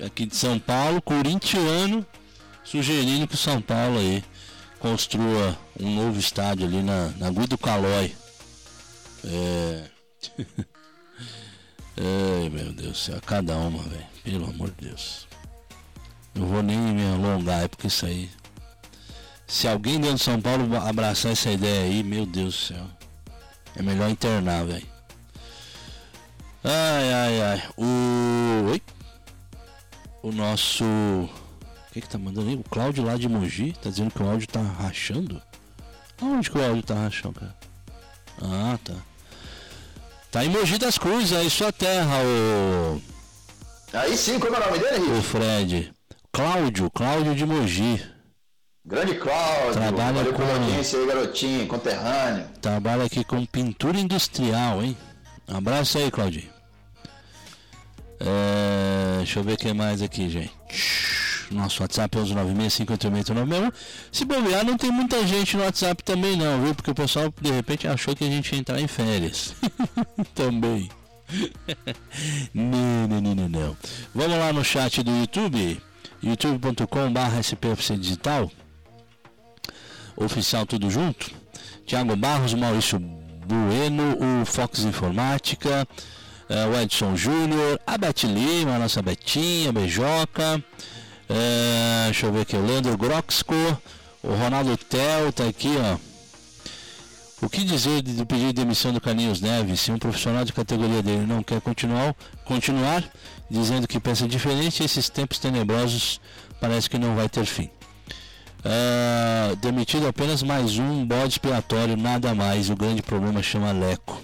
[0.07, 2.07] aqui de São Paulo, corintiano,
[2.63, 4.23] sugerindo que o São Paulo aí
[4.79, 8.15] construa um novo estádio ali na, na Guido Calói.
[9.25, 9.85] É.
[11.99, 14.07] Ai meu Deus do céu, cada uma, velho.
[14.23, 15.27] Pelo amor de Deus.
[16.33, 18.31] Não vou nem me alongar, é porque isso aí.
[19.49, 23.04] Se alguém dentro de São Paulo abraçar essa ideia aí, meu Deus do céu.
[23.77, 24.87] É melhor internar, velho.
[26.63, 27.63] Ai, ai, ai.
[27.77, 28.71] O.
[28.71, 28.83] Oi?
[30.23, 30.85] O nosso.
[30.85, 32.57] O que que tá mandando aí?
[32.57, 35.43] O Cláudio lá de Mogi tá dizendo que o áudio tá rachando?
[36.21, 37.55] Aonde que o áudio tá rachando, cara?
[38.41, 38.95] Ah, tá.
[40.31, 43.03] Tá em Mogi das Cruzes, aí sua terra, o.
[43.93, 45.19] Aí sim, como é o nome dele?
[45.19, 45.93] O Fred.
[46.33, 48.14] Cláudio, Cláudio de Mogi.
[48.87, 52.45] Grande Cláudio, trabalha com audiência aí, garotinho, conterrâneo.
[52.61, 54.95] Trabalha aqui com pintura industrial, hein?
[55.49, 56.51] Um abraço aí, Claudinho.
[58.21, 60.53] É, deixa eu ver o que mais aqui, gente.
[61.51, 63.73] Nosso WhatsApp é 1196588691.
[64.13, 66.75] Se bobear, não tem muita gente no WhatsApp também não, viu?
[66.75, 69.55] Porque o pessoal de repente achou que a gente ia entrar em férias.
[70.35, 70.91] também.
[72.53, 73.77] não, não, não, não,
[74.15, 75.81] Vamos lá no chat do YouTube.
[76.23, 78.51] youtube.com.br SPFC Digital.
[80.17, 81.31] Oficial tudo junto.
[81.87, 85.87] Tiago Barros, Maurício Bueno, o Fox Informática.
[86.49, 90.63] é, o Edson Júnior, a Beth Lima, a nossa Betinha, Beijoca.
[91.29, 93.55] É, deixa eu ver aqui, o Leandro Groxco,
[94.23, 95.97] o Ronaldo Tel tá aqui, ó.
[97.43, 101.03] O que dizer do pedido de demissão do Carlinhos Neves se um profissional de categoria
[101.03, 103.05] dele não quer continuar, continuar
[103.51, 106.21] dizendo que pensa diferente, esses tempos tenebrosos
[106.61, 107.69] parece que não vai ter fim.
[108.65, 112.71] Uh, demitido apenas mais um bode expiatório, nada mais.
[112.71, 114.19] O grande problema chama Leco.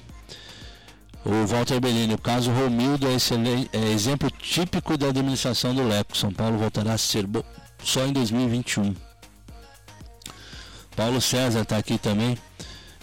[1.23, 3.17] O Walter Bellini, o caso Romildo é,
[3.77, 6.17] é, exemplo típico da administração do Leco.
[6.17, 7.27] São Paulo voltará a ser
[7.85, 8.95] só em 2021.
[10.97, 12.39] Paulo César está aqui também.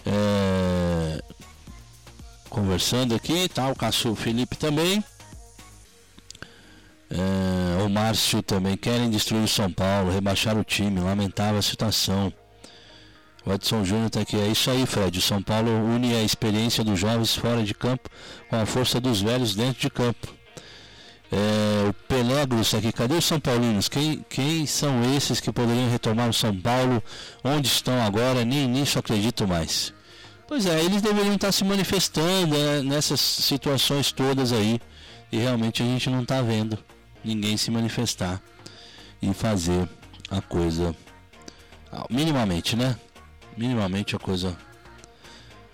[0.05, 1.21] É,
[2.49, 3.69] conversando aqui, tá?
[3.69, 5.03] O Caçu Felipe também.
[7.09, 12.31] É, o Márcio também querem destruir o São Paulo, rebaixar o time, lamentável a situação.
[13.45, 14.37] O Edson Júnior está aqui.
[14.37, 15.17] É isso aí, Fred.
[15.17, 18.09] O São Paulo une a experiência dos jovens fora de campo
[18.49, 20.27] com a força dos velhos dentro de campo.
[21.31, 23.87] É, o Pelegros aqui, cadê os São Paulinos?
[23.87, 27.01] Quem, quem são esses que poderiam retomar o São Paulo?
[27.41, 28.43] Onde estão agora?
[28.43, 29.93] Nem nisso acredito mais.
[30.45, 34.79] Pois é, eles deveriam estar se manifestando né, nessas situações todas aí.
[35.31, 36.77] E realmente a gente não está vendo
[37.27, 38.41] ninguém se manifestar
[39.21, 39.87] e fazer
[40.29, 40.95] a coisa
[41.91, 42.97] ah, minimamente, né?
[43.55, 44.55] Minimamente a coisa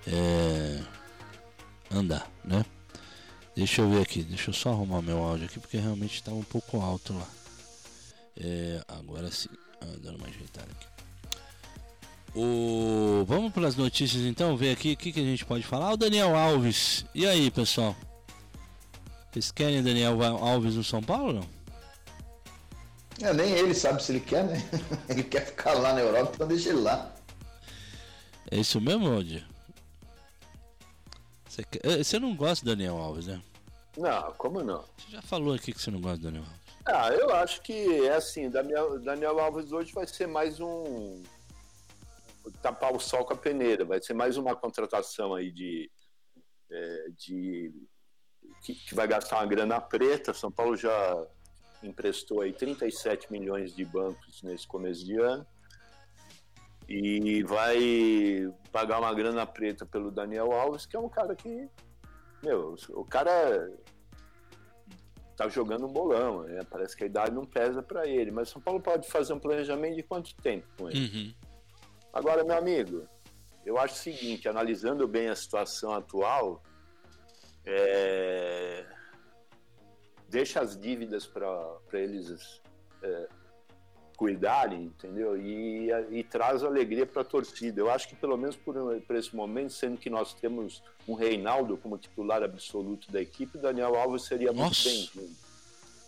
[0.08, 0.80] é,
[1.92, 2.66] andar, né?
[3.56, 6.44] Deixa eu ver aqui, deixa eu só arrumar meu áudio aqui porque realmente estava um
[6.44, 7.28] pouco alto lá.
[8.36, 10.88] É, agora sim, ah, dando uma ajeitada aqui.
[12.36, 13.24] O...
[13.28, 15.94] Vamos para as notícias então, ver aqui o que, que a gente pode falar.
[15.94, 17.96] O Daniel Alves, e aí pessoal?
[19.34, 21.50] Vocês querem Daniel Alves no São Paulo não?
[23.28, 24.58] É, nem ele sabe se ele quer, né?
[25.10, 27.14] Ele quer ficar lá na Europa, então deixa ele lá.
[28.50, 29.48] É isso mesmo, Aldir?
[31.48, 31.80] Você, quer...
[31.86, 33.42] Eh, você não gosta do Daniel Alves, né?
[33.96, 34.84] Não, como não?
[34.98, 36.64] Você já falou aqui que você não gosta do Daniel Alves.
[36.86, 41.24] Ah, eu acho que é assim, Daniel, Daniel Alves hoje vai ser mais um
[42.62, 45.90] tapar o sol com a peneira, vai ser mais uma contratação aí de,
[46.70, 47.72] é, de
[48.64, 50.34] que, que, vai gastar uma grana preta.
[50.34, 51.28] São Paulo já
[51.84, 55.46] emprestou aí 37 milhões de bancos nesse começo de ano
[56.88, 61.70] e vai pagar uma grana preta pelo Daniel Alves, que é um cara que,
[62.42, 63.70] meu, o cara
[65.36, 66.62] tá jogando um bolão, né?
[66.70, 69.96] parece que a idade não pesa para ele, mas São Paulo pode fazer um planejamento
[69.96, 71.00] de quanto tempo com ele.
[71.00, 71.34] Uhum.
[72.12, 73.08] Agora, meu amigo,
[73.66, 76.62] eu acho o seguinte, analisando bem a situação atual,
[77.66, 78.86] é...
[80.30, 82.62] deixa as dívidas para eles
[83.02, 83.28] é,
[84.16, 85.40] cuidarem, entendeu?
[85.40, 87.82] E, e traz alegria para a torcida.
[87.82, 91.78] Eu acho que pelo menos por, por, esse momento, sendo que nós temos um Reinaldo
[91.78, 94.90] como titular absoluto da equipe, Daniel Alves seria Nossa.
[94.90, 95.36] muito bem.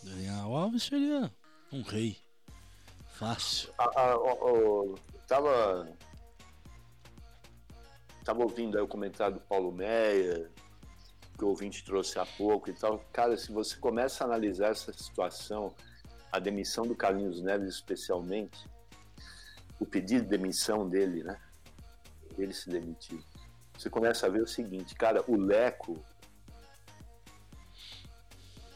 [0.04, 1.32] Daniel Alves seria
[1.72, 2.18] um rei.
[3.15, 3.74] Fácil.
[3.78, 4.96] A, a, a,
[5.28, 5.88] tava
[8.24, 10.50] tava ouvindo aí o comentário do Paulo Meia,
[11.38, 13.00] que o ouvinte trouxe há pouco e tal.
[13.12, 15.74] Cara, se você começa a analisar essa situação,
[16.32, 18.67] a demissão do Carlinhos Neves especialmente,
[19.80, 21.39] o pedido de demissão dele, né?
[22.38, 23.21] Ele se demitiu.
[23.78, 26.02] Você começa a ver o seguinte, cara, o Leco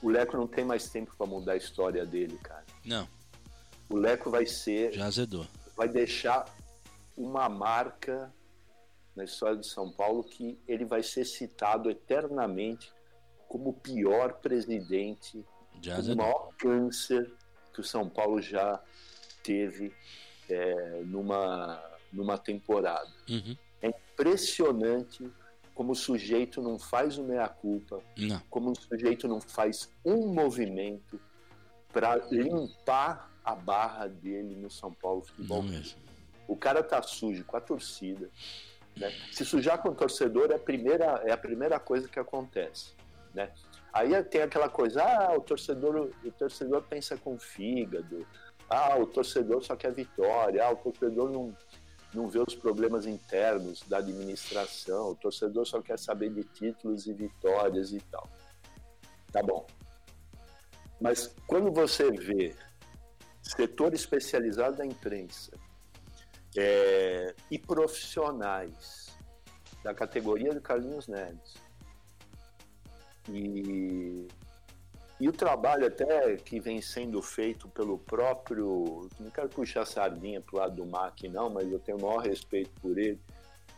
[0.02, 2.66] o Leco não tem mais tempo para mudar a história dele, cara.
[2.86, 3.08] Não.
[3.90, 5.46] O Leco vai ser Já azedou.
[5.76, 6.46] Vai deixar
[7.18, 8.34] uma marca
[9.20, 12.90] na história de São Paulo que ele vai ser citado eternamente
[13.50, 17.30] como o pior presidente, o maior câncer
[17.74, 18.82] que o São Paulo já
[19.44, 19.94] teve
[20.50, 23.12] é, numa, numa temporada.
[23.30, 23.58] Uhum.
[23.82, 25.30] É impressionante
[25.76, 28.02] como o sujeito não faz o meia-culpa,
[28.50, 31.20] como o sujeito não faz um movimento
[31.92, 35.64] para limpar a barra dele no São Paulo Futebol.
[36.48, 38.30] O cara tá sujo com a torcida,
[39.00, 39.12] né?
[39.32, 42.94] Se sujar com o torcedor é a primeira, é a primeira coisa que acontece.
[43.34, 43.50] Né?
[43.94, 48.28] Aí tem aquela coisa, ah, o torcedor, o torcedor pensa com fígado,
[48.70, 51.56] ah, o torcedor só quer vitória, ah, o torcedor não,
[52.14, 57.14] não vê os problemas internos da administração, o torcedor só quer saber de títulos e
[57.14, 58.28] vitórias e tal.
[59.32, 59.66] Tá bom.
[61.00, 62.54] Mas quando você vê
[63.42, 65.52] setor especializado da imprensa
[66.58, 69.08] é, e profissionais
[69.84, 71.56] da categoria do Carlinhos Neves.
[73.30, 74.28] E,
[75.20, 80.56] e o trabalho até que vem sendo feito pelo próprio, não quero puxar sardinha para
[80.56, 83.20] o lado do MAC não, mas eu tenho o maior respeito por ele,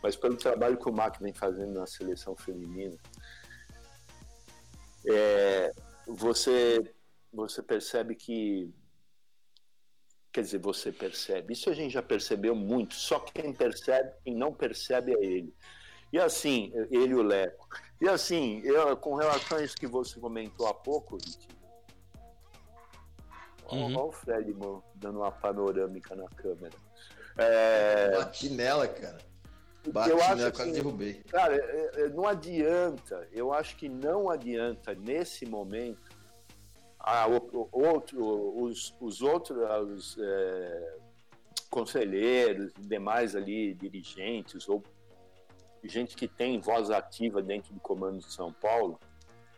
[0.02, 2.96] mas pelo trabalho que o MAC vem fazendo na seleção feminina.
[5.06, 5.72] é,
[6.06, 6.94] você,
[7.32, 8.72] você percebe que.
[10.32, 11.52] Quer dizer, você percebe.
[11.52, 12.94] Isso a gente já percebeu muito.
[12.94, 15.54] Só quem percebe, quem não percebe é ele.
[16.10, 17.68] E assim, ele e o Leco.
[18.00, 21.56] E assim, eu, com relação a isso que você comentou há pouco, Vitinho,
[23.70, 23.96] uhum.
[23.96, 24.54] olha o Fred
[24.94, 26.74] dando uma panorâmica na câmera.
[27.36, 28.10] É...
[28.16, 29.18] Bati nela, cara.
[29.88, 31.22] Bati eu acho nela, quase assim, derrubei.
[31.30, 36.10] Cara, é, é, não adianta, eu acho que não adianta nesse momento
[37.02, 39.58] a, o, outro, os, os outros
[39.90, 40.96] os, é,
[41.68, 44.82] conselheiros demais ali dirigentes ou
[45.82, 49.00] gente que tem voz ativa dentro do comando de São Paulo,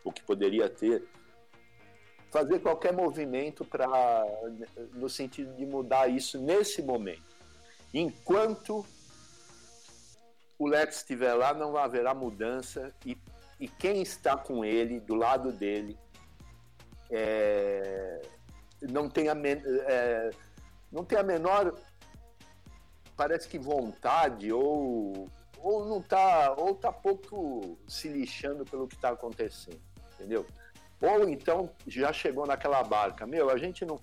[0.03, 1.07] o que poderia ter,
[2.31, 4.25] fazer qualquer movimento para
[4.93, 7.35] no sentido de mudar isso nesse momento.
[7.93, 8.83] Enquanto
[10.57, 13.15] o Lex estiver lá, não haverá mudança e,
[13.59, 15.95] e quem está com ele, do lado dele,
[17.11, 18.21] é,
[18.81, 20.29] não, tem a, é,
[20.91, 21.73] não tem a menor,
[23.15, 25.29] parece que vontade ou
[25.65, 29.81] ou não tá, ou tá pouco se lixando pelo que está acontecendo,
[30.13, 30.45] entendeu?
[31.01, 33.99] Ou então já chegou naquela barca, meu, a gente não,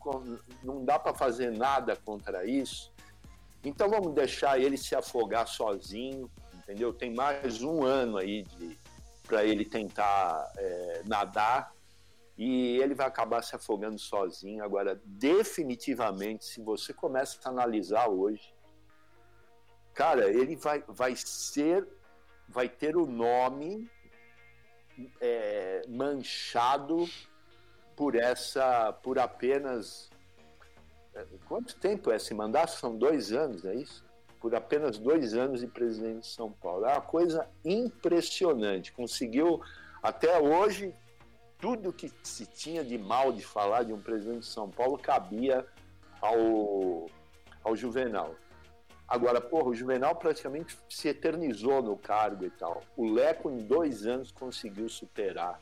[0.61, 2.93] não dá para fazer nada contra isso,
[3.65, 6.93] então vamos deixar ele se afogar sozinho, entendeu?
[6.93, 8.45] Tem mais um ano aí
[9.29, 11.73] para ele tentar é, nadar
[12.45, 14.65] e ele vai acabar se afogando sozinho.
[14.65, 18.53] Agora, definitivamente, se você começa a analisar hoje,
[19.95, 21.87] cara, ele vai, vai ser,
[22.49, 23.89] vai ter o nome
[25.21, 27.09] é, manchado
[27.95, 30.11] por essa, por apenas
[31.15, 32.73] é, quanto tempo é esse mandato?
[32.73, 34.05] São dois anos, é isso?
[34.41, 36.87] Por apenas dois anos de presidente de São Paulo.
[36.87, 38.93] É uma coisa impressionante.
[38.93, 39.63] Conseguiu
[40.03, 40.93] até hoje
[41.63, 45.65] tudo que se tinha de mal de falar de um presidente de São Paulo cabia
[46.21, 47.09] ao,
[47.63, 48.35] ao Juvenal.
[49.07, 52.83] Agora, porra, o Juvenal praticamente se eternizou no cargo e tal.
[52.97, 55.61] O Leco, em dois anos, conseguiu superar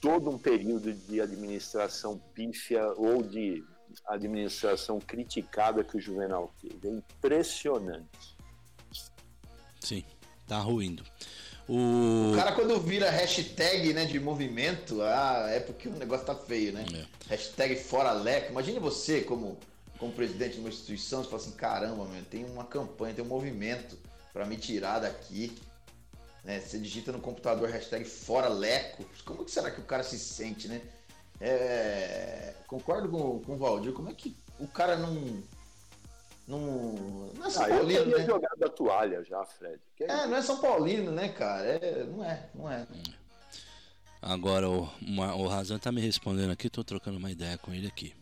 [0.00, 3.62] todo um período de administração pífia ou de
[4.06, 6.88] administração criticada que o Juvenal teve.
[6.88, 8.34] É impressionante.
[9.78, 10.04] Sim,
[10.46, 11.04] tá ruindo.
[11.68, 12.32] O...
[12.32, 16.72] o cara quando vira hashtag né, de movimento, ah, é porque o negócio tá feio,
[16.72, 16.84] né?
[16.94, 17.30] É.
[17.30, 18.52] Hashtag fora Leco.
[18.52, 19.58] Imagine você como
[19.98, 23.28] como presidente de uma instituição, você fala assim, caramba, meu, tem uma campanha, tem um
[23.28, 23.98] movimento
[24.32, 25.56] para me tirar daqui.
[26.44, 26.60] Né?
[26.60, 29.04] Você digita no computador hashtag fora Leco.
[29.24, 30.80] Como que será que o cara se sente, né?
[31.40, 32.54] É...
[32.66, 35.42] Concordo com, com o Valdir, como é que o cara não.
[36.46, 36.60] Não,
[37.34, 38.24] não é São ah, Paulino, eu né?
[38.24, 39.80] jogado a toalha já, Fred.
[39.96, 41.66] Que é, é não é São Paulino, né, cara?
[41.66, 42.86] É, não é, não é.
[44.22, 47.86] Agora o, uma, o Razan tá me respondendo aqui, tô trocando uma ideia com ele
[47.86, 48.14] aqui.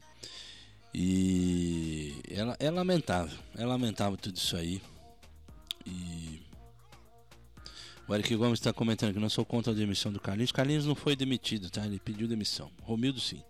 [0.92, 4.80] E é, é lamentável, é lamentável tudo isso aí.
[5.86, 6.40] E
[8.08, 10.52] o Eric Gomes está comentando que não sou contra a demissão do Carlinhos.
[10.52, 11.84] Carlinhos não foi demitido, tá?
[11.84, 12.70] Ele pediu demissão.
[12.82, 13.42] Romildo sim.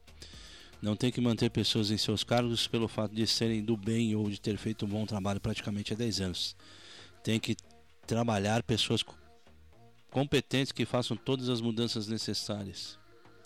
[0.85, 4.29] Não tem que manter pessoas em seus cargos pelo fato de serem do bem ou
[4.29, 6.57] de ter feito um bom trabalho praticamente há 10 anos.
[7.23, 7.57] Tem que
[8.07, 9.03] trabalhar pessoas
[10.11, 12.99] competentes que façam todas as mudanças necessárias.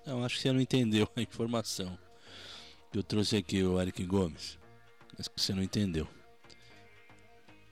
[0.05, 1.97] Eu acho que você não entendeu a informação
[2.93, 4.59] eu trouxe aqui, o Eric Gomes.
[5.17, 6.09] Mas que você não entendeu.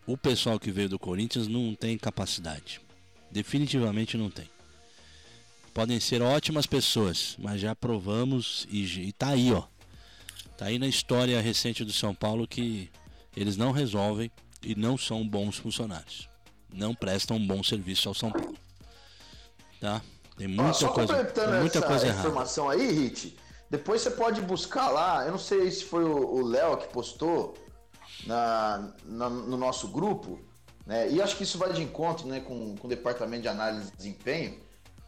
[0.06, 2.80] O pessoal que veio do Corinthians não tem capacidade.
[3.30, 4.48] Definitivamente não tem.
[5.76, 9.64] Podem ser ótimas pessoas, mas já provamos e, e tá aí, ó.
[10.56, 12.90] Tá aí na história recente do São Paulo que
[13.36, 16.30] eles não resolvem e não são bons funcionários.
[16.72, 18.56] Não prestam um bom serviço ao São Paulo.
[19.78, 20.00] Tá?
[20.38, 22.20] Tem muita ah, coisa, tem muita coisa errada.
[22.20, 23.36] informação aí, Rit.
[23.68, 27.52] Depois você pode buscar lá, eu não sei se foi o Léo que postou
[28.26, 30.40] na, na, no nosso grupo,
[30.86, 31.10] né?
[31.10, 33.96] E acho que isso vai de encontro né, com, com o departamento de análise de
[33.98, 34.64] desempenho.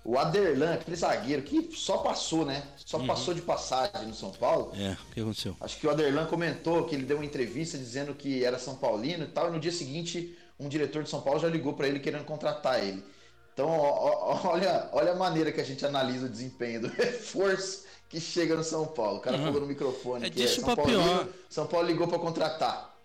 [0.08, 2.62] O Aderlan, aquele zagueiro que só passou, né?
[2.78, 3.06] Só uhum.
[3.06, 4.72] passou de passagem no São Paulo.
[4.74, 5.54] É, o que aconteceu?
[5.60, 9.24] Acho que o Aderlan comentou que ele deu uma entrevista dizendo que era São Paulino
[9.24, 12.00] e tal, e no dia seguinte um diretor de São Paulo já ligou para ele
[12.00, 13.04] querendo contratar ele.
[13.52, 17.84] Então, ó, ó, olha, olha a maneira que a gente analisa o desempenho do reforço
[18.08, 19.18] que chega no São Paulo.
[19.18, 19.44] O cara uhum.
[19.44, 20.24] falou no microfone.
[20.24, 21.18] É disso é, pra Paulo pior.
[21.18, 22.98] Ligou, São Paulo ligou para contratar.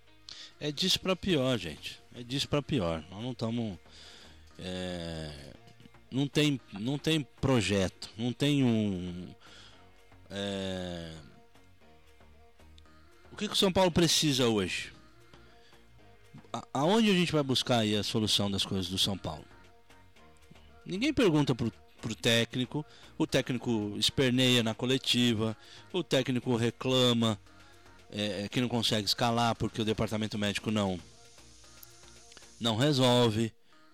[0.58, 2.02] É disso para pior, gente.
[2.16, 3.04] É disso para pior.
[3.12, 3.78] Nós não estamos.
[4.58, 5.53] É...
[6.14, 9.34] Não tem, não tem projeto, não tem um.
[10.30, 11.12] É...
[13.32, 14.94] O que, que o São Paulo precisa hoje?
[16.72, 19.44] Aonde a gente vai buscar aí a solução das coisas do São Paulo?
[20.86, 22.86] Ninguém pergunta pro pro técnico,
[23.18, 25.56] o técnico esperneia na coletiva,
[25.94, 27.40] o técnico reclama
[28.12, 31.00] é, que não consegue escalar porque o departamento médico não
[32.60, 33.54] não resolve.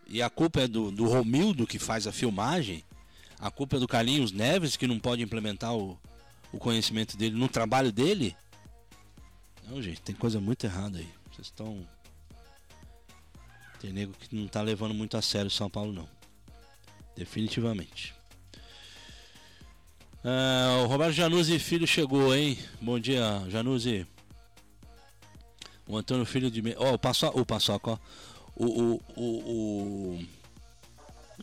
[0.09, 2.83] E a culpa é do, do Romildo que faz a filmagem,
[3.39, 5.97] a culpa é do Carlinhos Neves que não pode implementar o,
[6.51, 8.35] o conhecimento dele no trabalho dele.
[9.67, 11.07] Não, gente, tem coisa muito errada aí.
[11.31, 11.87] Vocês estão.
[13.79, 16.09] Tem nego que não tá levando muito a sério São Paulo, não.
[17.15, 18.13] Definitivamente.
[20.23, 22.57] Ah, o Roberto Januzzi Filho chegou, hein?
[22.81, 24.05] Bom dia, Januzzi.
[25.87, 26.61] O Antônio Filho de.
[26.77, 27.97] Ó, oh, o Paçoca, o Paçoca, ó.
[28.59, 30.19] O, o,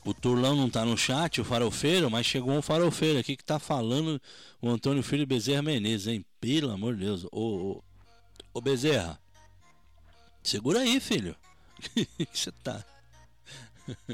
[0.04, 3.58] o, Turlão não tá no chat, o farofeiro, mas chegou um farofeiro aqui que tá
[3.58, 4.20] falando
[4.60, 6.26] o Antônio Filho Bezerra Menezes, hein?
[6.38, 7.24] Pelo amor de Deus.
[7.32, 7.82] Ô,
[8.52, 9.18] ô, Bezerra,
[10.42, 11.34] segura aí, filho.
[11.96, 12.84] que você tá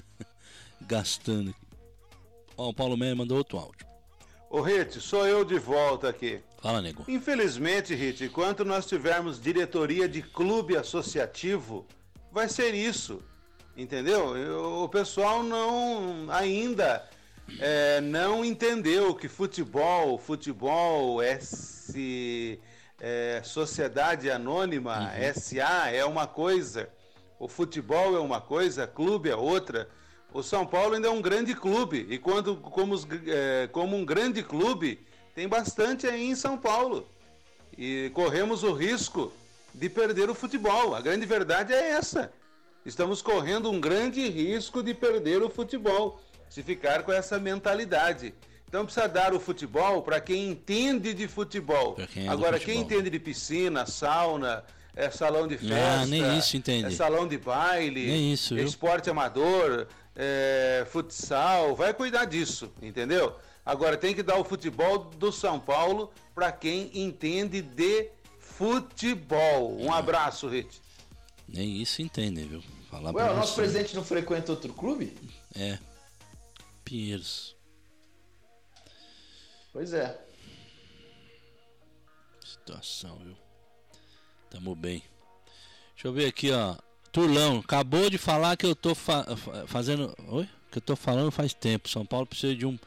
[0.82, 1.52] gastando.
[2.56, 3.84] Ó, o Paulo Meia mandou outro áudio.
[4.48, 6.40] Ô Rit, sou eu de volta aqui.
[6.60, 7.04] Fala, nego.
[7.08, 11.84] Infelizmente, Rit, enquanto nós tivermos diretoria de clube associativo,
[12.32, 13.22] vai ser isso.
[13.76, 14.82] Entendeu?
[14.82, 17.08] O pessoal não ainda
[17.58, 22.60] é, não entendeu que futebol, futebol, S,
[23.00, 25.34] é, Sociedade Anônima, uhum.
[25.34, 26.88] SA é uma coisa,
[27.38, 29.88] o futebol é uma coisa, clube é outra.
[30.32, 32.94] O São Paulo ainda é um grande clube e quando como,
[33.26, 35.04] é, como um grande clube
[35.34, 37.06] tem bastante aí em São Paulo
[37.76, 39.30] e corremos o risco
[39.74, 40.94] de perder o futebol.
[40.94, 42.32] A grande verdade é essa.
[42.84, 48.34] Estamos correndo um grande risco de perder o futebol se ficar com essa mentalidade.
[48.68, 51.94] Então precisa dar o futebol para quem entende de futebol.
[52.12, 52.74] Quem é Agora, futebol.
[52.74, 54.64] quem entende de piscina, sauna,
[54.94, 56.86] é salão de ah, festa, ah, nem isso entende.
[56.86, 58.64] é salão de baile, nem isso, viu?
[58.64, 63.34] esporte amador, é, futsal, vai cuidar disso, entendeu?
[63.64, 68.21] Agora tem que dar o futebol do São Paulo para quem entende de futebol.
[69.78, 70.80] Um abraço, Rit.
[71.48, 72.62] Nem isso entendem, viu?
[72.90, 75.16] Falar Ué, o nosso presidente não frequenta outro clube?
[75.54, 75.78] É.
[76.84, 77.56] Pinheiros.
[79.72, 80.18] Pois é.
[82.44, 83.36] Situação, viu?
[84.50, 85.02] Tamo bem.
[85.94, 86.76] Deixa eu ver aqui, ó.
[87.10, 89.24] Turlão, acabou de falar que eu tô fa
[89.66, 90.14] fazendo.
[90.28, 90.48] Oi?
[90.70, 91.88] Que eu tô falando faz tempo.
[91.88, 92.78] São Paulo precisa de um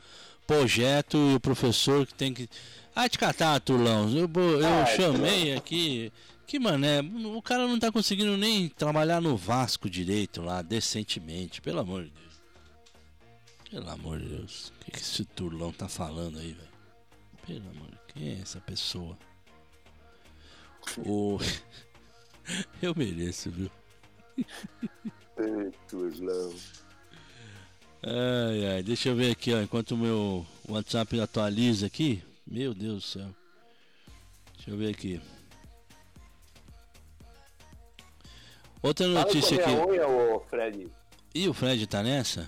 [0.46, 2.50] projeto e o professor que tem que.
[2.96, 4.10] Ah, te catar, Turlão.
[4.10, 6.14] Eu, eu ah, chamei aqui.
[6.48, 11.80] Que mané, o cara não tá conseguindo nem trabalhar no Vasco direito lá, decentemente, pelo
[11.80, 12.42] amor de Deus.
[13.70, 14.70] Pelo amor de Deus.
[14.70, 16.70] O que, que esse turlão tá falando aí, velho?
[17.46, 19.18] Pelo amor de Quem é essa pessoa?
[21.00, 21.40] O.
[22.82, 23.72] Eu mereço, viu?
[24.38, 26.54] Ei, turlão.
[28.04, 29.60] Ai, ai, deixa eu ver aqui, ó.
[29.60, 32.24] Enquanto o meu WhatsApp atualiza aqui.
[32.46, 33.36] Meu Deus do céu.
[34.56, 35.22] Deixa eu ver aqui.
[38.82, 39.72] Outra notícia aqui.
[39.72, 40.88] Unha, ô Fred.
[41.34, 42.48] E o Fred tá nessa?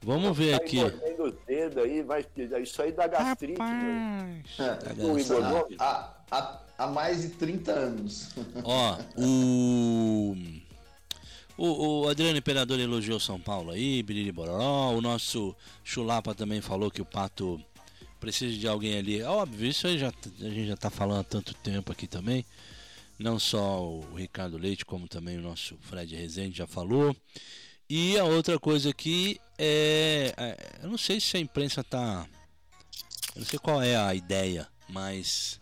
[0.00, 0.78] Vamos ver tá aqui.
[1.18, 2.24] Os dedos aí, vai,
[2.62, 3.58] isso aí dá gastrite.
[3.58, 4.42] Né?
[4.60, 8.30] É, há, há, há mais de 30 anos.
[8.62, 10.36] Ó, o.
[11.58, 14.90] O, o, Adriano Imperador elogiou São Paulo aí, Biriri Bororó.
[14.92, 17.58] O nosso Chulapa também falou que o Pato
[18.26, 19.22] precisa de alguém ali.
[19.22, 22.44] Óbvio, isso aí já, a gente já tá falando há tanto tempo aqui também.
[23.16, 27.14] Não só o Ricardo Leite, como também o nosso Fred Rezende já falou.
[27.88, 30.34] E a outra coisa aqui é.
[30.36, 32.26] é eu não sei se a imprensa tá.
[33.36, 35.60] Eu não sei qual é a ideia, mas.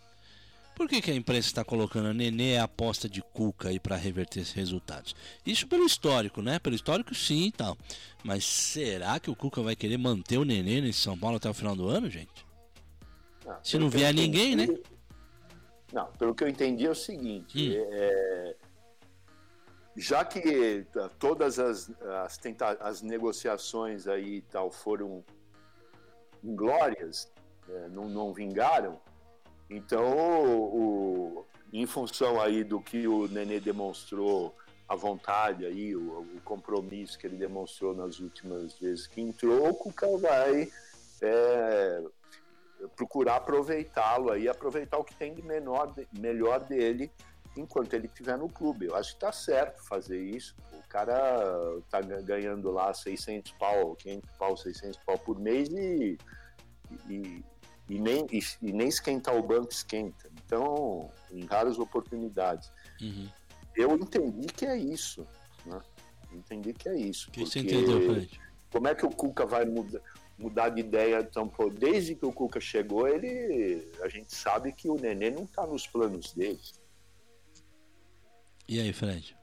[0.75, 3.79] Por que, que a imprensa está colocando a Nenê é a aposta de Cuca aí
[3.79, 5.15] para reverter esses resultados?
[5.45, 6.57] Isso pelo histórico, né?
[6.59, 7.77] Pelo histórico sim e tal.
[8.23, 11.53] Mas será que o Cuca vai querer manter o Nenê nesse São Paulo até o
[11.53, 12.44] final do ano, gente?
[13.45, 14.67] Não, Se não vier ninguém, né?
[15.93, 17.87] Não, pelo que eu entendi é o seguinte: hum.
[17.91, 18.55] é,
[19.95, 20.85] já que
[21.19, 21.91] todas as,
[22.23, 25.23] as, tenta, as negociações aí tal foram
[26.43, 27.31] inglórias,
[27.69, 28.99] é, não, não vingaram,
[29.69, 34.55] então, o, o, em função aí do que o Nenê demonstrou,
[34.87, 39.73] a vontade aí, o, o, compromisso que ele demonstrou nas últimas vezes que entrou, o
[39.73, 40.71] Cuca vai
[41.21, 42.03] é,
[42.95, 47.11] procurar aproveitá-lo aí, aproveitar o que tem de menor, melhor dele
[47.57, 48.87] enquanto ele estiver no clube.
[48.87, 50.55] Eu acho que está certo fazer isso.
[50.73, 56.17] O cara tá ganhando lá 600 pau, 500 pau, 600 pau por mês e,
[57.09, 57.43] e,
[57.89, 60.29] e nem, e, e, nem esquentar o banco esquenta.
[60.45, 62.71] Então, em raras oportunidades.
[63.01, 63.29] Uhum.
[63.75, 65.25] Eu entendi que é isso.
[65.65, 65.79] Né?
[66.31, 67.31] Entendi que é isso.
[67.31, 68.39] que você entendeu, Fred?
[68.71, 70.01] Como é que o Cuca vai mudar?
[70.37, 71.19] Mudar de ideia.
[71.19, 75.43] Então, pô, desde que o Cuca chegou, ele, a gente sabe que o Nenê não
[75.43, 76.59] está nos planos dele.
[78.67, 79.37] E aí, Fred?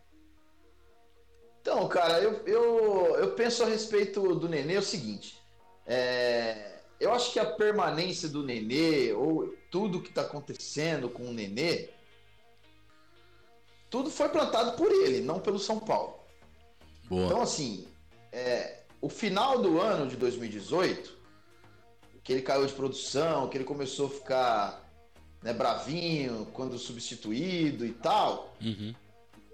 [1.61, 5.41] Então, cara, eu, eu, eu penso a respeito do Nenê o seguinte.
[5.87, 11.33] É, eu acho que a permanência do Nenê, ou tudo que está acontecendo com o
[11.33, 11.91] Nenê,
[13.89, 16.19] tudo foi plantado por ele, não pelo São Paulo.
[17.09, 17.27] Boa.
[17.27, 17.87] Então, assim,
[18.33, 21.19] é, o final do ano de 2018,
[22.23, 24.91] que ele caiu de produção, que ele começou a ficar
[25.43, 28.55] né, bravinho quando substituído e tal.
[28.63, 28.95] Uhum.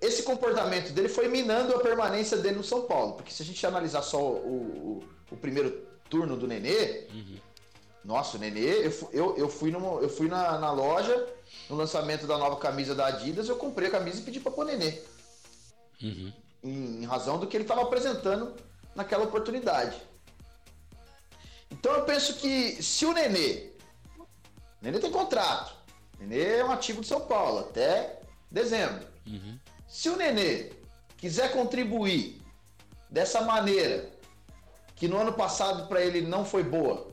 [0.02, 3.14] Esse comportamento dele foi minando a permanência dele no São Paulo.
[3.14, 7.38] Porque se a gente analisar só o, o, o primeiro turno do Nenê, uhum.
[8.04, 11.26] nossa, o Nenê, eu, eu, eu fui, numa, eu fui na, na loja,
[11.70, 14.66] no lançamento da nova camisa da Adidas, eu comprei a camisa e pedi para pôr
[14.66, 15.00] Nenê.
[16.02, 16.32] Uhum.
[16.62, 18.67] Em, em razão do que ele estava apresentando
[18.98, 19.96] naquela oportunidade.
[21.70, 23.70] Então eu penso que se o Nenê,
[24.82, 25.72] Nenê tem contrato,
[26.18, 28.20] Nenê é um ativo de São Paulo até
[28.50, 29.06] dezembro.
[29.24, 29.56] Uhum.
[29.86, 30.72] Se o Nenê
[31.16, 32.42] quiser contribuir
[33.08, 34.10] dessa maneira,
[34.96, 37.06] que no ano passado para ele não foi boa,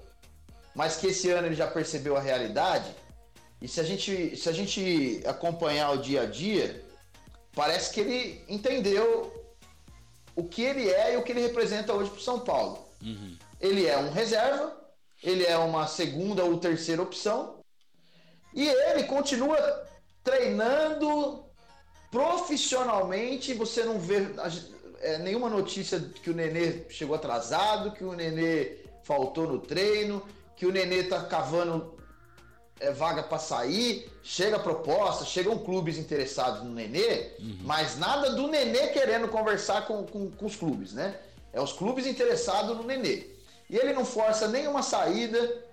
[0.74, 2.92] mas que esse ano ele já percebeu a realidade,
[3.62, 6.84] e se a gente, se a gente acompanhar o dia a dia,
[7.54, 9.45] parece que ele entendeu
[10.36, 12.86] o que ele é e o que ele representa hoje para o São Paulo.
[13.02, 13.38] Uhum.
[13.60, 14.76] Ele é um reserva,
[15.24, 17.60] ele é uma segunda ou terceira opção,
[18.54, 19.58] e ele continua
[20.24, 21.46] treinando
[22.12, 23.54] profissionalmente.
[23.54, 24.28] Você não vê
[25.02, 30.26] é, nenhuma notícia que o Nenê chegou atrasado, que o Nenê faltou no treino,
[30.56, 31.95] que o Nenê está cavando
[32.80, 37.60] é, vaga para sair, chega proposta, chegam clubes interessados no Nenê, uhum.
[37.62, 41.16] mas nada do Nenê querendo conversar com, com, com, os clubes, né?
[41.54, 43.28] É os clubes interessados no Nenê.
[43.70, 45.64] E ele não força nenhuma saída,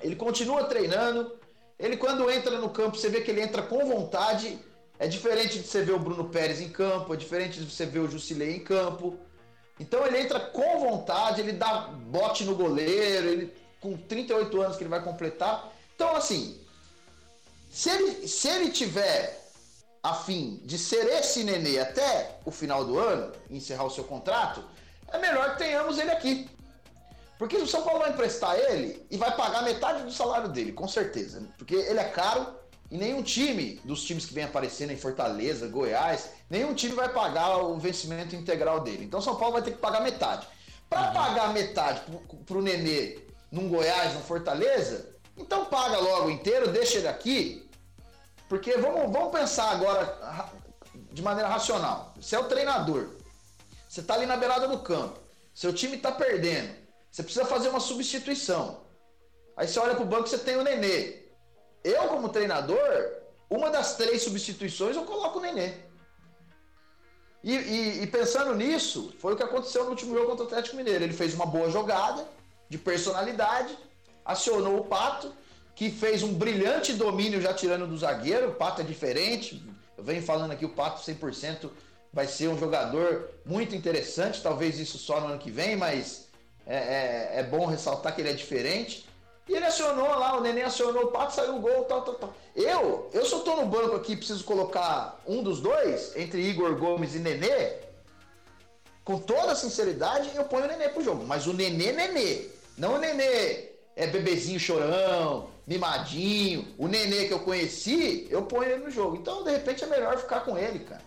[0.00, 1.36] ele continua treinando,
[1.78, 4.58] ele quando entra no campo, você vê que ele entra com vontade,
[4.98, 7.98] é diferente de você ver o Bruno Pérez em campo, é diferente de você ver
[7.98, 9.18] o Jusilei em campo.
[9.78, 14.82] Então ele entra com vontade, ele dá bote no goleiro, ele com 38 anos que
[14.82, 16.60] ele vai completar, então, assim,
[17.70, 19.42] se ele, se ele tiver
[20.02, 24.62] a fim de ser esse nenê até o final do ano, encerrar o seu contrato,
[25.08, 26.48] é melhor que tenhamos ele aqui.
[27.38, 30.86] Porque o São Paulo vai emprestar ele e vai pagar metade do salário dele, com
[30.86, 31.42] certeza.
[31.58, 32.54] Porque ele é caro
[32.90, 37.58] e nenhum time dos times que vem aparecendo em Fortaleza, Goiás, nenhum time vai pagar
[37.58, 39.04] o vencimento integral dele.
[39.04, 40.46] Então São Paulo vai ter que pagar metade.
[40.88, 41.12] Para uhum.
[41.14, 42.02] pagar metade
[42.46, 43.18] para o Nenê
[43.50, 47.68] num Goiás, num Fortaleza, então paga logo inteiro, deixa ele aqui,
[48.48, 50.50] porque vamos, vamos pensar agora
[51.12, 52.14] de maneira racional.
[52.20, 53.10] Você é o treinador,
[53.88, 55.18] você está ali na beirada do campo,
[55.54, 56.74] seu time está perdendo,
[57.10, 58.82] você precisa fazer uma substituição.
[59.56, 61.22] Aí você olha para o banco, você tem o Nenê.
[61.84, 62.78] Eu, como treinador,
[63.48, 65.74] uma das três substituições eu coloco o Nenê.
[67.44, 70.76] E, e, e, pensando nisso, foi o que aconteceu no último jogo contra o Atlético
[70.76, 71.04] Mineiro.
[71.04, 72.26] Ele fez uma boa jogada
[72.70, 73.76] de personalidade,
[74.24, 75.32] acionou o Pato,
[75.74, 78.50] que fez um brilhante domínio já tirando do zagueiro.
[78.50, 79.62] O Pato é diferente.
[79.96, 81.70] Eu venho falando aqui, o Pato 100%
[82.12, 84.42] vai ser um jogador muito interessante.
[84.42, 86.28] Talvez isso só no ano que vem, mas
[86.66, 89.06] é, é, é bom ressaltar que ele é diferente.
[89.46, 92.34] E ele acionou lá, o Neném acionou o Pato, saiu o gol, tal, tal, tal.
[92.56, 97.14] Eu, eu só tô no banco aqui, preciso colocar um dos dois, entre Igor Gomes
[97.14, 97.84] e Nenê.
[99.04, 101.26] Com toda sinceridade, eu ponho o Nenê pro jogo.
[101.26, 102.46] Mas o Nenê, Nenê.
[102.78, 106.74] Não o Nenê é bebezinho chorão, mimadinho.
[106.78, 109.16] O nenê que eu conheci, eu ponho ele no jogo.
[109.16, 111.02] Então, de repente, é melhor ficar com ele, cara.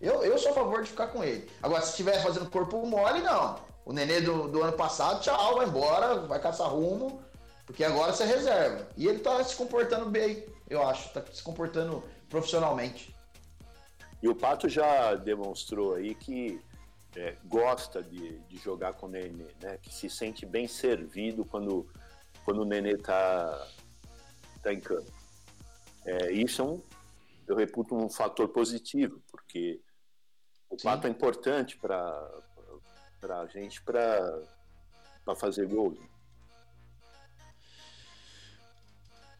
[0.00, 1.48] Eu, eu sou a favor de ficar com ele.
[1.62, 3.58] Agora, se estiver fazendo corpo mole, não.
[3.84, 7.22] O nenê do, do ano passado, tchau, vai embora, vai caçar rumo,
[7.66, 8.88] porque agora você reserva.
[8.96, 11.12] E ele tá se comportando bem, eu acho.
[11.12, 13.14] Tá se comportando profissionalmente.
[14.22, 16.60] E o Pato já demonstrou aí que
[17.16, 19.78] é, gosta de, de jogar com o Nenê, né?
[19.80, 21.86] Que se sente bem servido quando
[22.44, 23.68] quando o Nenê tá,
[24.62, 25.10] tá em campo.
[26.04, 26.82] É, isso é um,
[27.46, 29.80] eu reputo um fator positivo, porque
[30.68, 30.84] o Sim.
[30.84, 32.30] Pato é importante para
[33.22, 34.42] a gente para
[35.36, 35.98] fazer gols.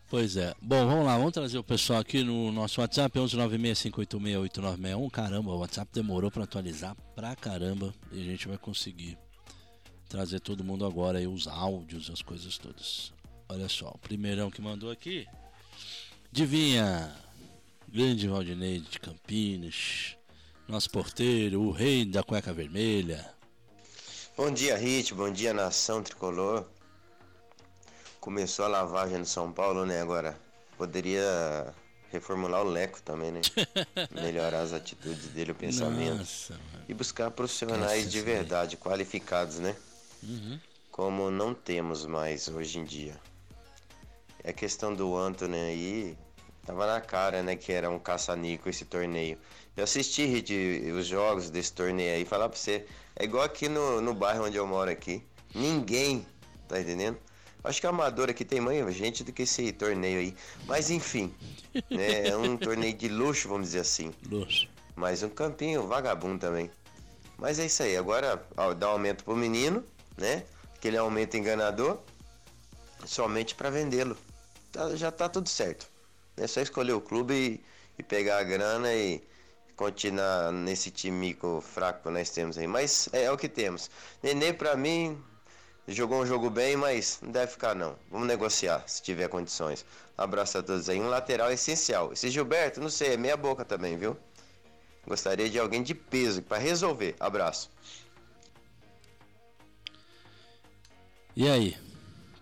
[0.09, 0.55] Pois é.
[0.62, 5.11] Bom, vamos lá, vamos trazer o pessoal aqui no nosso WhatsApp, 11965868961.
[5.11, 9.18] Caramba, o WhatsApp demorou para atualizar pra caramba e a gente vai conseguir
[10.15, 13.12] trazer todo mundo agora aí, os áudios, as coisas todas.
[13.49, 15.27] Olha só, o primeirão que mandou aqui.
[16.31, 17.12] Divinha,
[17.89, 20.17] grande Valdinei de Campinas,
[20.69, 23.29] nosso porteiro, o rei da cueca vermelha.
[24.37, 25.12] Bom dia, Hit.
[25.15, 26.65] Bom dia, nação tricolor.
[28.21, 30.01] Começou a lavagem no São Paulo, né?
[30.01, 30.39] Agora
[30.79, 31.75] poderia
[32.12, 33.41] reformular o Leco também, né?
[34.15, 36.19] Melhorar as atitudes dele, o pensamento.
[36.19, 36.57] Nossa.
[36.89, 39.75] E buscar profissionais de verdade, qualificados, né?
[40.25, 40.59] Uhum.
[40.91, 43.20] Como não temos mais hoje em dia.
[44.43, 46.18] É a questão do Anthony aí,
[46.64, 49.39] tava na cara, né, que era um caça-nico esse torneio.
[49.77, 50.53] Eu assisti Hit,
[50.97, 54.57] os jogos desse torneio aí, falar pra você, é igual aqui no, no bairro onde
[54.57, 55.22] eu moro aqui.
[55.55, 56.27] Ninguém,
[56.68, 57.18] tá entendendo?
[57.64, 60.37] Acho que a Amador aqui tem mais gente do que esse torneio aí.
[60.66, 61.35] Mas enfim,
[61.91, 64.12] né, é um torneio de luxo, vamos dizer assim.
[64.31, 64.68] Luxo.
[64.95, 66.70] Mas um campinho vagabundo também.
[67.39, 67.97] Mas é isso aí.
[67.97, 69.83] Agora ó, dá aumento pro menino,
[70.17, 70.45] né?
[70.77, 71.99] Aquele aumento enganador.
[73.07, 74.17] Somente para vendê-lo.
[74.73, 75.87] Tá- já tá tudo certo.
[76.37, 77.65] É só escolher o clube e,
[77.99, 79.23] e pegar a grana e
[79.77, 82.67] continuar nesse timico fraco que nós temos aí.
[82.67, 83.91] Mas é, é o que temos.
[84.23, 85.23] Nenê pra mim
[85.87, 87.97] jogou um jogo bem, mas não deve ficar não.
[88.11, 89.85] Vamos negociar se tiver condições.
[90.17, 91.01] Abraço a todos aí.
[91.01, 92.12] Um lateral essencial.
[92.12, 94.17] Esse Gilberto, não sei, é meia boca também, viu?
[95.07, 97.15] Gostaria de alguém de peso para resolver.
[97.21, 97.71] Abraço.
[101.37, 101.76] E aí?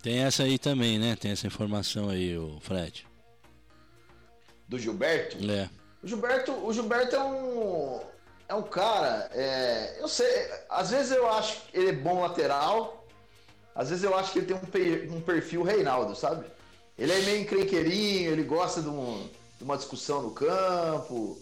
[0.02, 1.16] Tem essa aí também, né?
[1.16, 3.06] Tem essa informação aí, o Fred.
[4.68, 5.36] Do Gilberto?
[5.50, 5.70] É.
[6.02, 8.00] O Gilberto, o Gilberto é um
[8.48, 10.26] é um cara, é, eu sei,
[10.68, 13.06] às vezes eu acho que ele é bom lateral,
[13.74, 14.56] às vezes eu acho que ele tem
[15.10, 16.44] um, um perfil Reinaldo, sabe?
[16.98, 19.26] Ele é meio encrenqueirinho, ele gosta de, um-
[19.56, 21.38] de uma discussão no campo,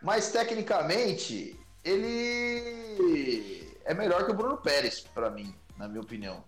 [0.00, 6.44] mas tecnicamente ele é melhor que o Bruno Pérez pra mim, na minha opinião.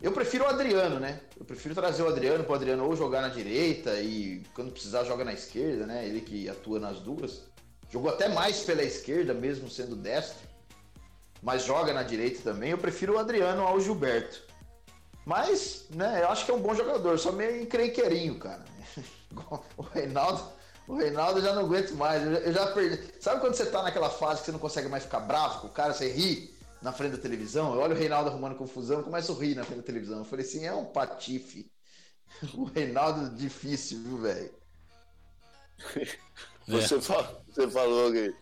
[0.00, 1.20] Eu prefiro o Adriano, né?
[1.36, 5.02] Eu prefiro trazer o Adriano para o Adriano ou jogar na direita e quando precisar
[5.02, 6.06] joga na esquerda, né?
[6.06, 7.42] Ele que atua nas duas.
[7.90, 10.46] Jogou até mais pela esquerda, mesmo sendo destro.
[11.42, 12.70] Mas joga na direita também.
[12.70, 14.40] Eu prefiro o Adriano ao Gilberto.
[15.24, 18.64] Mas, né, eu acho que é um bom jogador, só meio encrenqueirinho, cara.
[19.76, 20.42] o Reinaldo,
[20.86, 22.22] o Reinaldo eu já não aguento mais.
[22.22, 23.14] Eu já, eu já perdi.
[23.20, 25.70] Sabe quando você tá naquela fase que você não consegue mais ficar bravo com o
[25.70, 27.74] cara, você ri na frente da televisão?
[27.74, 30.18] Eu olho o Reinaldo arrumando confusão, começo a rir na frente da televisão.
[30.18, 31.70] Eu falei assim, é um patife.
[32.54, 34.54] O Reinaldo difícil, viu, velho?
[36.68, 38.34] Você, fa- você falou que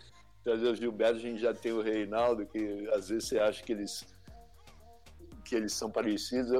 [0.42, 3.70] trazer o Gilberto, a gente já tem o Reinaldo, que às vezes você acha que
[3.72, 4.04] eles,
[5.44, 6.50] que eles são parecidos.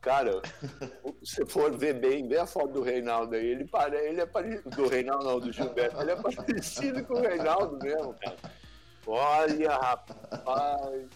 [0.00, 0.42] Cara,
[1.22, 4.26] se você for ver bem, vê a foto do Reinaldo aí, ele, pare, ele é
[4.26, 4.70] parecido.
[4.70, 6.00] Do Reinaldo, não, do Gilberto.
[6.00, 8.36] Ele é parecido com o Reinaldo mesmo, cara.
[9.06, 11.08] Olha, rapaz.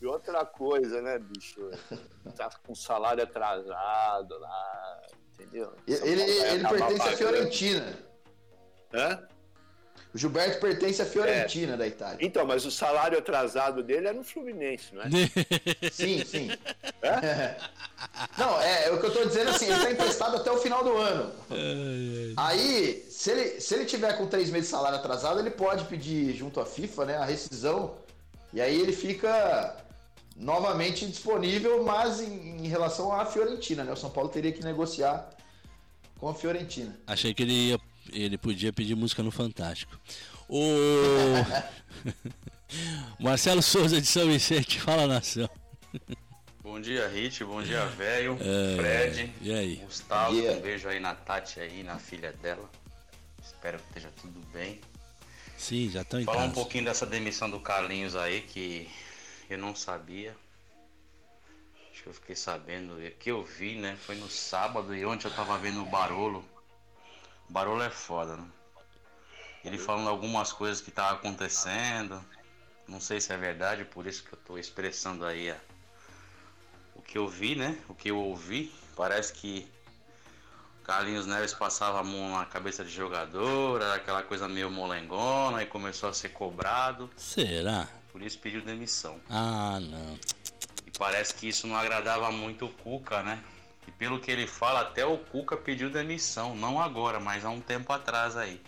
[0.00, 1.70] E outra coisa, né, bicho?
[2.36, 5.72] Tá com salário atrasado lá, entendeu?
[5.86, 7.16] Ele, ele, pertence à pagando.
[7.16, 7.98] Fiorentina.
[8.92, 9.28] Hã?
[10.14, 12.18] O Gilberto pertence à Fiorentina da Itália.
[12.20, 15.08] Então, mas o salário atrasado dele é no Fluminense, não é?
[15.90, 16.50] Sim, sim.
[18.38, 20.84] Não, é, é o que eu tô dizendo assim, ele tá emprestado até o final
[20.84, 21.32] do ano.
[22.36, 26.34] Aí, se ele, se ele tiver com três meses de salário atrasado, ele pode pedir
[26.34, 27.96] junto à FIFA, né, a rescisão.
[28.52, 29.76] E aí ele fica
[30.36, 33.92] novamente disponível, mas em, em relação à Fiorentina, né?
[33.92, 35.30] O São Paulo teria que negociar
[36.18, 36.96] com a Fiorentina.
[37.06, 37.80] Achei que ele ia,
[38.12, 39.98] ele podia pedir música no Fantástico.
[40.48, 40.62] O
[43.18, 45.48] Marcelo Souza de São Vicente, fala nação.
[46.62, 47.44] Bom dia, Hit.
[47.44, 48.38] Bom dia, velho.
[48.40, 49.34] É, Fred.
[49.40, 49.76] e aí?
[49.76, 50.36] Gustavo.
[50.36, 52.68] Um beijo aí na Tati aí, na filha dela.
[53.42, 54.80] Espero que esteja tudo bem.
[55.56, 58.88] Sim, já estão em Falar um pouquinho dessa demissão do Carlinhos aí, que
[59.48, 60.34] eu não sabia.
[61.92, 63.00] Acho que eu fiquei sabendo.
[63.02, 63.96] e Que eu vi, né?
[64.04, 66.44] Foi no sábado e ontem eu tava vendo o Barolo.
[67.48, 68.46] O Barolo é foda, né?
[69.64, 72.22] Ele falando algumas coisas que estavam acontecendo.
[72.86, 75.56] Não sei se é verdade, por isso que eu tô expressando aí a-
[76.94, 77.78] o que eu vi, né?
[77.88, 78.72] O que eu ouvi.
[78.94, 79.66] Parece que
[80.84, 85.66] Carlinhos Neves passava a mão na cabeça de jogador, era aquela coisa meio molengona e
[85.66, 87.10] começou a ser cobrado.
[87.16, 87.88] Será?
[88.12, 89.18] Por isso pediu demissão.
[89.30, 90.18] Ah, não.
[90.86, 93.42] E parece que isso não agradava muito o Cuca, né?
[93.86, 97.60] E pelo que ele fala, até o Cuca pediu demissão, não agora, mas há um
[97.60, 98.60] tempo atrás aí.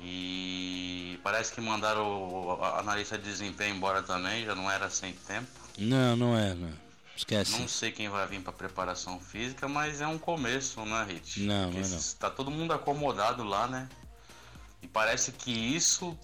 [0.00, 5.12] E parece que mandaram o a- analista de desempenho embora também, já não era sem
[5.12, 5.48] tempo.
[5.78, 6.72] Não, não é, não.
[7.16, 7.52] Esquece.
[7.58, 11.40] Não sei quem vai vir para preparação física, mas é um começo, né, Rit?
[11.42, 12.02] Não, Porque não é não.
[12.18, 13.88] Tá todo mundo acomodado lá, né?
[14.82, 16.18] E parece que isso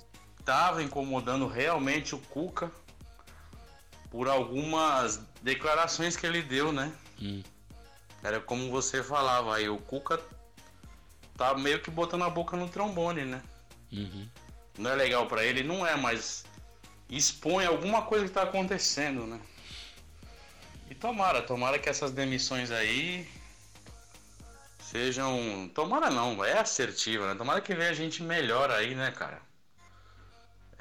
[0.44, 2.70] tava incomodando realmente o Cuca
[4.10, 6.92] por algumas declarações que ele deu, né?
[7.20, 7.42] Hum.
[8.22, 10.20] Era como você falava aí, o Cuca
[11.36, 13.42] tá meio que botando a boca no trombone, né?
[13.92, 14.28] Uhum.
[14.78, 15.62] Não é legal pra ele?
[15.62, 16.44] Não é, mas
[17.08, 19.40] expõe alguma coisa que está acontecendo, né?
[20.90, 23.28] E tomara, tomara que essas demissões aí
[24.80, 25.70] sejam.
[25.74, 27.34] Tomara não, é assertiva, né?
[27.36, 29.40] Tomara que venha gente melhor aí, né, cara?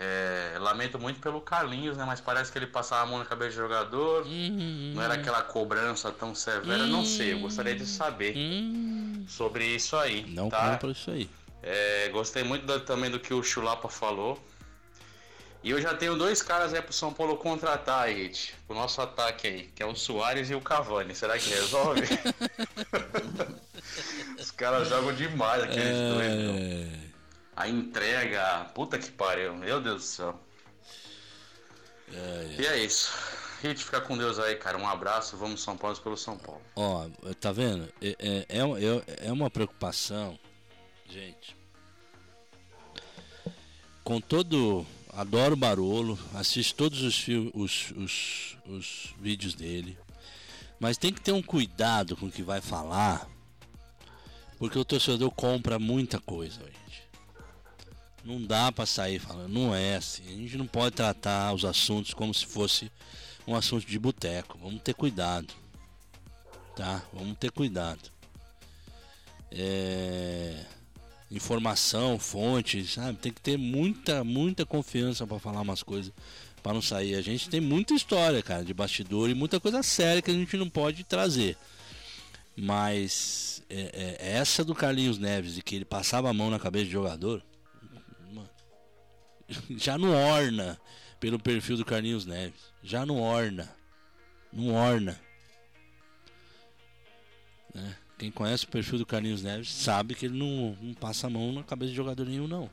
[0.02, 2.06] É, lamento muito pelo Carlinhos, né?
[2.06, 4.26] Mas parece que ele passava a mão na cabeça do jogador.
[4.26, 4.94] Uhum.
[4.96, 6.88] Não era aquela cobrança tão severa.
[6.88, 10.26] Não sei, eu gostaria de saber Hum, sobre isso aí.
[10.30, 10.72] não tá?
[10.72, 11.30] compra isso aí.
[11.62, 14.42] É, gostei muito da- também do que o Chulapa falou.
[15.62, 19.02] E eu já tenho dois caras aí pro São Paulo contratar aí, Hit, pro nosso
[19.02, 21.14] ataque aí, que é o Soares e o Cavani.
[21.14, 22.08] Será que resolve?
[24.40, 26.54] Os caras jogam demais aqueles dois, meu.
[27.60, 30.40] É, A entrega, puta que pariu, meu Deus do céu.
[32.58, 33.12] E é isso.
[33.62, 34.78] Hit, fica com Deus aí, cara.
[34.78, 36.62] Um abraço, vamos São Paulo pelo São Paulo.
[36.76, 37.08] ó,
[37.40, 37.92] tá vendo?
[38.02, 40.40] É, é, é, é- é uma preocupação,
[41.08, 41.56] gente.
[44.04, 44.86] Com todo.
[45.12, 49.98] Adoro o Barolo, assisto todos os, os, os, os vídeos dele.
[50.80, 53.28] Mas tem que ter um cuidado com o que vai falar.
[54.58, 56.79] Porque o torcedor compra muita coisa, gente.
[58.24, 60.24] Não dá pra sair falando, não é assim.
[60.28, 62.92] A gente não pode tratar os assuntos como se fosse
[63.48, 64.58] um assunto de boteco.
[64.62, 65.54] Vamos ter cuidado.
[66.76, 67.04] Tá?
[67.14, 68.10] Vamos ter cuidado.
[69.52, 70.66] É...
[71.32, 73.20] Informação, fonte, sabe?
[73.20, 76.12] Tem que ter muita, muita confiança pra falar umas coisas
[76.62, 77.16] pra não sair.
[77.16, 80.58] A gente tem muita história, cara, de bastidor e muita coisa séria que a gente
[80.58, 81.56] não pode trazer.
[82.56, 86.86] Mas é, é, essa do Carlinhos Neves e que ele passava a mão na cabeça
[86.86, 87.44] de jogador,
[89.78, 90.80] já não orna
[91.20, 92.72] pelo perfil do Carlinhos Neves.
[92.84, 93.70] Já não orna.
[94.52, 95.20] Não orna.
[97.74, 97.96] Né?
[98.18, 101.52] Quem conhece o perfil do Carlinhos Neves sabe que ele não, não passa a mão
[101.54, 102.70] na cabeça de jogador nenhum, não.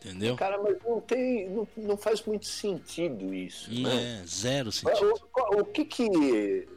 [0.00, 0.36] Entendeu?
[0.36, 1.48] Cara, mas não tem.
[1.50, 3.72] Não, não faz muito sentido isso.
[3.72, 4.20] Não né?
[4.22, 5.20] é zero sentido.
[5.36, 6.68] O, o- o que que.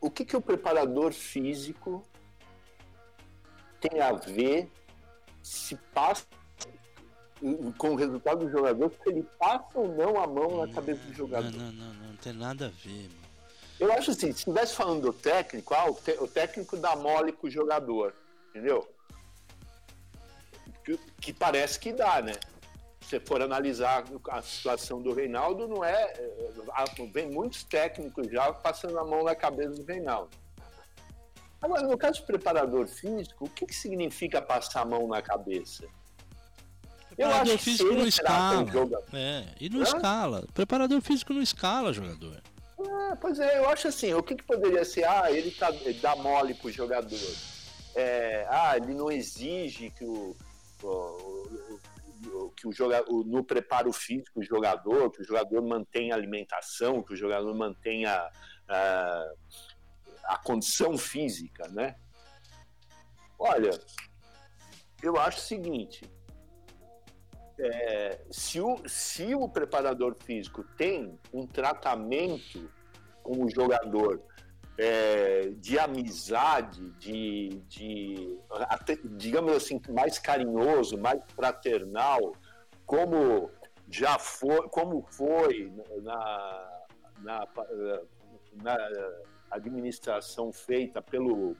[0.00, 2.04] O que que o preparador físico
[3.80, 4.70] tem a ver
[5.46, 6.24] se passa
[7.78, 11.08] com o resultado do jogador, se ele passa ou não a mão na cabeça do
[11.08, 11.50] Não, jogador?
[11.52, 13.26] não, não, não, não tem nada a ver, mano.
[13.78, 17.30] Eu acho assim, se estivesse falando do técnico, ah, o, te- o técnico dá mole
[17.30, 18.14] com o jogador,
[18.50, 18.88] entendeu?
[20.84, 22.32] Que, que parece que dá, né?
[23.02, 25.92] Se você for analisar a situação do Reinaldo, não é.
[26.16, 30.30] é, ah, Vem muitos técnicos já passando a mão na cabeça do Reinaldo.
[31.66, 35.82] Agora, no caso do preparador físico, o que, que significa passar a mão na cabeça?
[37.18, 38.66] Eu Preparador acho físico não escala.
[38.72, 39.02] jogador.
[39.12, 39.82] É, e não Hã?
[39.82, 40.44] escala.
[40.54, 42.40] Preparador físico não escala jogador.
[42.78, 45.02] Ah, pois é, eu acho assim, o que, que poderia ser?
[45.04, 47.18] Ah, ele, tá, ele dá mole pro jogador.
[47.96, 50.36] É, ah, ele não exige que o,
[50.84, 51.60] o-
[52.32, 57.02] o- que o jogador no preparo físico o jogador, que o jogador mantenha a alimentação,
[57.02, 58.22] que o jogador mantenha
[58.68, 59.24] ah,
[60.26, 61.96] a condição física, né?
[63.38, 63.70] Olha,
[65.02, 66.10] eu acho o seguinte,
[67.58, 72.70] é, se, o, se o preparador físico tem um tratamento
[73.22, 74.22] com o jogador
[74.78, 82.34] é, de amizade, de, de até, digamos assim, mais carinhoso, mais fraternal,
[82.84, 83.50] como
[83.88, 85.72] já foi, como foi
[86.02, 86.86] na,
[87.20, 87.48] na,
[88.62, 88.76] na
[89.50, 91.56] administração feita pelo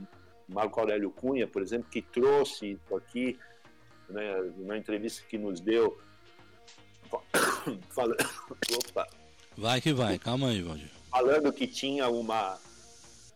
[0.48, 3.38] Marco Aurélio Cunha, por exemplo, que trouxe aqui
[4.08, 5.98] né, na entrevista que nos deu,
[7.90, 8.16] falando,
[8.88, 9.06] opa,
[9.56, 10.90] Vai que vai, calma aí, Valdir.
[11.10, 12.58] falando que tinha uma.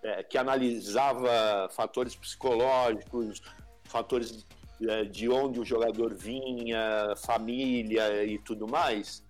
[0.03, 3.41] é, que analisava fatores psicológicos,
[3.85, 4.47] fatores
[4.87, 9.25] é, de onde o jogador vinha, família e tudo mais.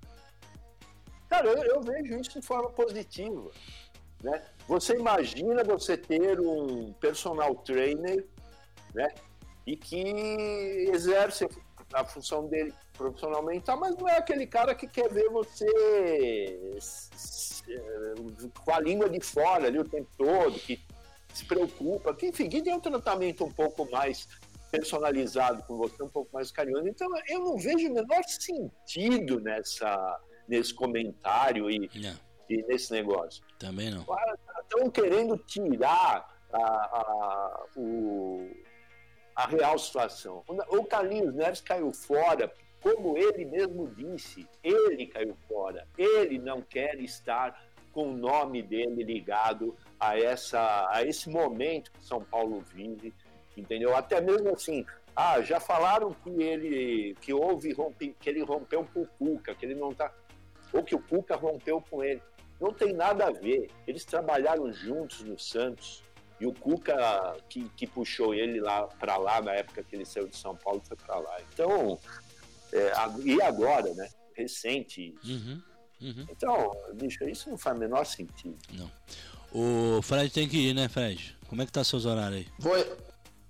[1.28, 3.50] Cara, eu, eu vejo isso de forma positiva.
[4.22, 4.42] Né?
[4.68, 8.26] Você imagina você ter um personal trainer
[8.94, 9.08] né?
[9.66, 10.04] e que
[10.92, 11.48] exerce
[11.92, 13.76] a função dele profissionalmente, tá?
[13.76, 15.66] mas não é aquele cara que quer ver você
[17.68, 18.14] eh,
[18.64, 20.80] com a língua de fora ali o tempo todo, que
[21.32, 24.28] se preocupa, que enfim, que tem um tratamento um pouco mais
[24.70, 26.86] personalizado com você, um pouco mais carinhoso.
[26.86, 32.14] Então eu não vejo o menor sentido nessa, nesse comentário e, Não,
[32.54, 34.04] e nesse negócio também não.
[34.62, 38.50] estão querendo tirar a, a, o,
[39.36, 40.42] a real situação.
[40.68, 45.86] O Carlinhos Neves caiu fora, como ele mesmo disse, ele caiu fora.
[45.96, 52.04] Ele não quer estar com o nome dele ligado a, essa, a esse momento que
[52.04, 53.12] São Paulo vive,
[53.56, 53.94] entendeu?
[53.96, 54.84] Até mesmo assim,
[55.14, 59.66] Ah, já falaram que ele que houve rompe, que ele rompeu com o Cuca, que
[59.66, 60.12] ele não tá
[60.72, 62.22] ou que o Cuca rompeu com ele.
[62.60, 63.70] Não tem nada a ver.
[63.86, 66.02] Eles trabalharam juntos no Santos.
[66.40, 70.26] E o Cuca que, que puxou ele lá para lá na época que ele saiu
[70.26, 71.36] de São Paulo foi para lá.
[71.52, 71.98] Então,
[72.72, 72.92] é,
[73.24, 74.08] e agora, né?
[74.34, 75.14] Recente.
[75.22, 75.62] Uhum,
[76.00, 76.26] uhum.
[76.30, 78.56] Então, bicho, isso não faz o menor sentido.
[78.72, 78.90] Não.
[79.52, 81.36] O Fred tem que ir, né, Fred?
[81.46, 82.48] Como é que tá seus horários aí?
[82.58, 82.74] Vou.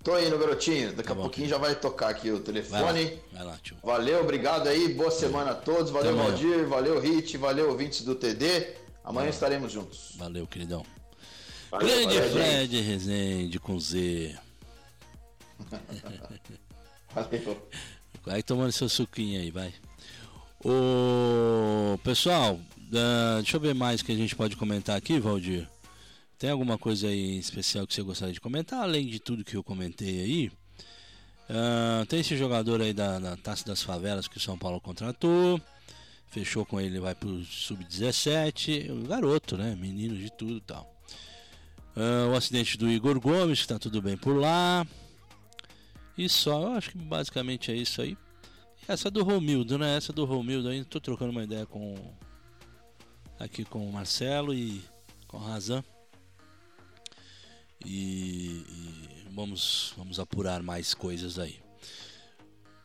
[0.03, 0.93] Tô indo, garotinho.
[0.95, 1.23] Daqui Tá a bom.
[1.23, 3.05] pouquinho já vai tocar aqui o Vai telefone.
[3.05, 3.77] lá, vai lá tio.
[3.85, 4.95] Valeu, obrigado aí.
[4.95, 5.91] Boa semana a todos.
[5.93, 6.17] Valeu.
[6.17, 6.67] Valdir.
[6.67, 7.37] Valeu, Hit.
[7.37, 8.75] Valeu, ouvintes do TD.
[9.05, 10.15] Amanhã estaremos juntos.
[10.17, 10.85] Valeu, queridão.
[11.71, 12.33] Valeu, Grande valeu, gente.
[12.33, 14.39] Fred Rezende com Z.
[17.15, 17.69] Valeu.
[18.25, 19.73] Vai tomando seu suquinho aí, vai.
[20.65, 22.61] O pessoal,
[22.95, 25.69] ah, deixa eu ver mais que a gente pode comentar aqui, Valdir.
[26.39, 29.65] Tem alguma coisa aí especial que você gostaria de comentar, além de tudo que eu
[29.65, 30.53] comentei aí?
[31.49, 35.61] Ah, tem esse jogador aí da, da Taça das Favelas que o São Paulo contratou.
[36.31, 38.91] Fechou com ele, vai pro Sub-17.
[38.91, 39.75] O garoto, né?
[39.75, 40.89] Menino de tudo e tal.
[41.97, 44.87] Ah, o acidente do Igor Gomes, que tá tudo bem por lá.
[46.17, 48.17] E só, eu acho que basicamente é isso aí.
[48.83, 49.97] E essa do Romildo, né?
[49.97, 51.97] Essa do Romildo aí, tô trocando uma ideia com.
[53.39, 54.85] Aqui com o Marcelo e
[55.27, 55.83] com o Razan.
[57.85, 61.59] E, e vamos, vamos apurar mais coisas aí.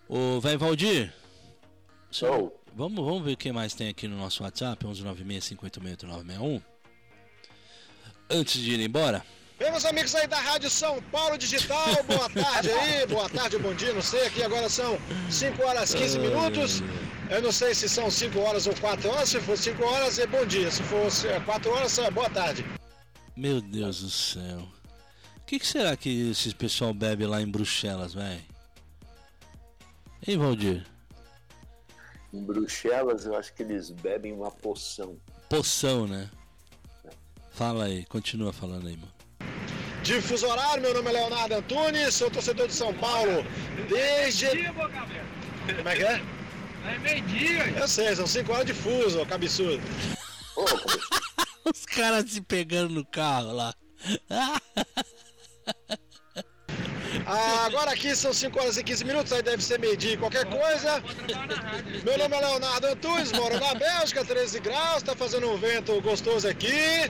[0.08, 1.14] Ô, vai Valdir.
[2.10, 2.65] Show.
[2.76, 6.62] Vamos, vamos ver o que mais tem aqui no nosso WhatsApp, 1196-586-8961.
[8.30, 9.24] Antes de ir embora,
[9.58, 13.74] Bem, meus amigos aí da Rádio São Paulo Digital, boa tarde aí, boa tarde, bom
[13.74, 15.00] dia, não sei, aqui agora são
[15.32, 16.84] 5 horas 15 minutos.
[17.30, 20.28] Eu não sei se são 5 horas ou 4 horas, se for 5 horas é
[20.28, 21.08] bom dia, se for
[21.46, 22.66] 4 horas é boa tarde.
[23.38, 24.68] meu Deus do céu.
[25.38, 28.44] O que, que será que esse pessoal bebe lá em Bruxelas, velho?
[30.28, 30.86] Hein, Valdir?
[32.36, 35.18] Em Bruxelas, eu acho que eles bebem uma poção.
[35.50, 36.30] Poção, né?
[37.52, 39.14] Fala aí, continua falando aí, mano.
[40.04, 43.42] Difuso horário, meu nome é Leonardo Antunes, sou torcedor de São Paulo
[43.88, 44.48] desde.
[44.68, 46.22] Como é que é?
[46.94, 47.70] É meio-dia.
[47.80, 49.82] Eu sei, são 5 horas de fuso, ô cabeçudo.
[51.64, 53.74] Os caras se pegando no carro lá.
[57.28, 60.46] Ah, agora aqui são 5 horas e 15 minutos, aí deve ser meio-dia e qualquer
[60.46, 61.02] coisa.
[62.04, 66.48] Meu nome é Leonardo Antunes, moro na Bélgica, 13 graus, tá fazendo um vento gostoso
[66.48, 67.10] aqui.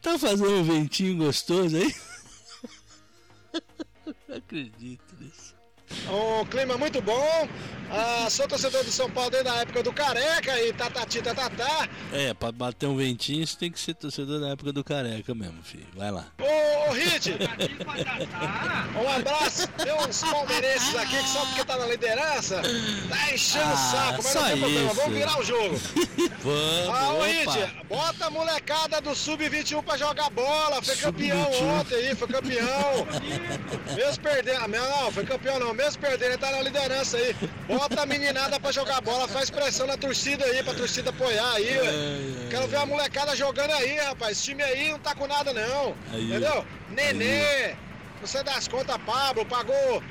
[0.00, 1.94] Tá fazendo um ventinho gostoso aí?
[4.26, 5.51] Não acredito nisso.
[6.08, 7.48] Um clima muito bom.
[7.94, 11.86] Ah, sou torcedor do São Paulo desde a época do Careca e tatati tatatá.
[12.10, 15.62] É, pra bater um ventinho você tem que ser torcedor da época do careca mesmo,
[15.62, 15.86] filho.
[15.94, 16.24] Vai lá.
[16.40, 17.34] Ô, ô Hit,
[18.96, 19.68] um abraço.
[19.68, 22.62] Tem uns palmeirenses aqui que só porque tá na liderança,
[23.10, 25.80] tá enchendo Ah, o saco, mas não tem problema, vamos virar o jogo.
[26.42, 27.22] Vamos, Ah, ô.
[27.22, 30.82] Hit, bota a molecada do Sub-21 pra jogar bola.
[30.82, 31.80] Foi campeão Sub-21.
[31.80, 33.06] ontem aí, foi campeão.
[33.94, 37.34] Mesmo perdendo, não, foi campeão não, mesmo perdendo, ele tá na liderança aí.
[37.66, 41.78] Bota a meninada pra jogar bola, faz pressão na torcida aí, pra torcida apoiar aí.
[41.78, 42.48] ué.
[42.50, 44.32] Quero ver a molecada jogando aí, rapaz.
[44.32, 45.94] Esse time aí não tá com nada não.
[46.12, 46.64] Aí, entendeu?
[46.90, 47.74] Nenê,
[48.20, 50.02] não sei das contas, Pablo, pagou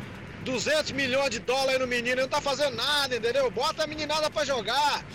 [0.44, 3.50] 200 milhões de dólares no menino, ele não tá fazendo nada, entendeu?
[3.50, 5.06] Bota a meninada pra jogar.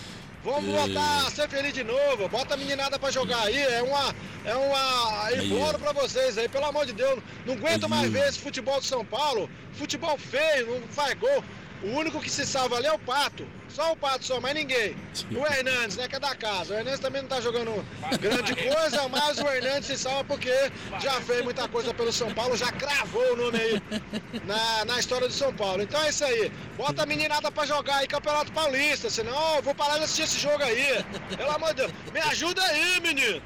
[0.47, 0.77] Vamos Ei.
[0.77, 2.29] voltar a ser feliz de novo.
[2.29, 3.59] Bota a meninada pra jogar aí.
[3.59, 4.15] É uma.
[4.45, 5.25] É uma.
[5.25, 5.45] Aí.
[5.45, 7.19] Imploro pra vocês aí, pelo amor de Deus.
[7.45, 8.11] Não aguento mais Aí.
[8.11, 9.51] ver esse futebol de São Paulo.
[9.73, 11.43] Futebol feio, não faz gol.
[11.83, 13.47] O único que se salva ali é o Pato.
[13.69, 14.97] Só o Pato só, mais ninguém.
[15.31, 16.75] O Hernandes, né, que é da casa.
[16.75, 17.85] O Hernandes também não tá jogando
[18.21, 20.53] grande coisa, mas o Hernandes se salva porque
[21.01, 23.83] já fez muita coisa pelo São Paulo, já cravou o nome aí
[24.45, 25.83] na, na história do São Paulo.
[25.83, 26.51] Então é isso aí.
[26.77, 30.39] Bota a meninada pra jogar aí Campeonato Paulista, senão eu vou parar de assistir esse
[30.39, 31.05] jogo aí.
[31.37, 31.93] Pelo amor de Deus.
[32.13, 33.43] Me ajuda aí, menino.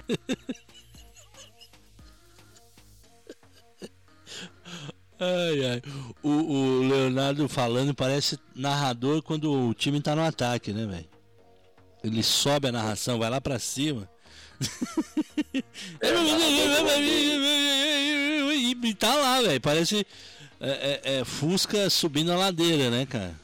[5.20, 5.82] Ai, ai.
[6.22, 11.08] O, o Leonardo falando parece narrador quando o time tá no ataque, né, velho?
[12.02, 14.08] Ele sobe a narração, vai lá pra cima.
[18.82, 19.60] e tá lá, velho.
[19.60, 20.06] Parece
[20.58, 23.34] é, é, é, Fusca subindo a ladeira, né, cara?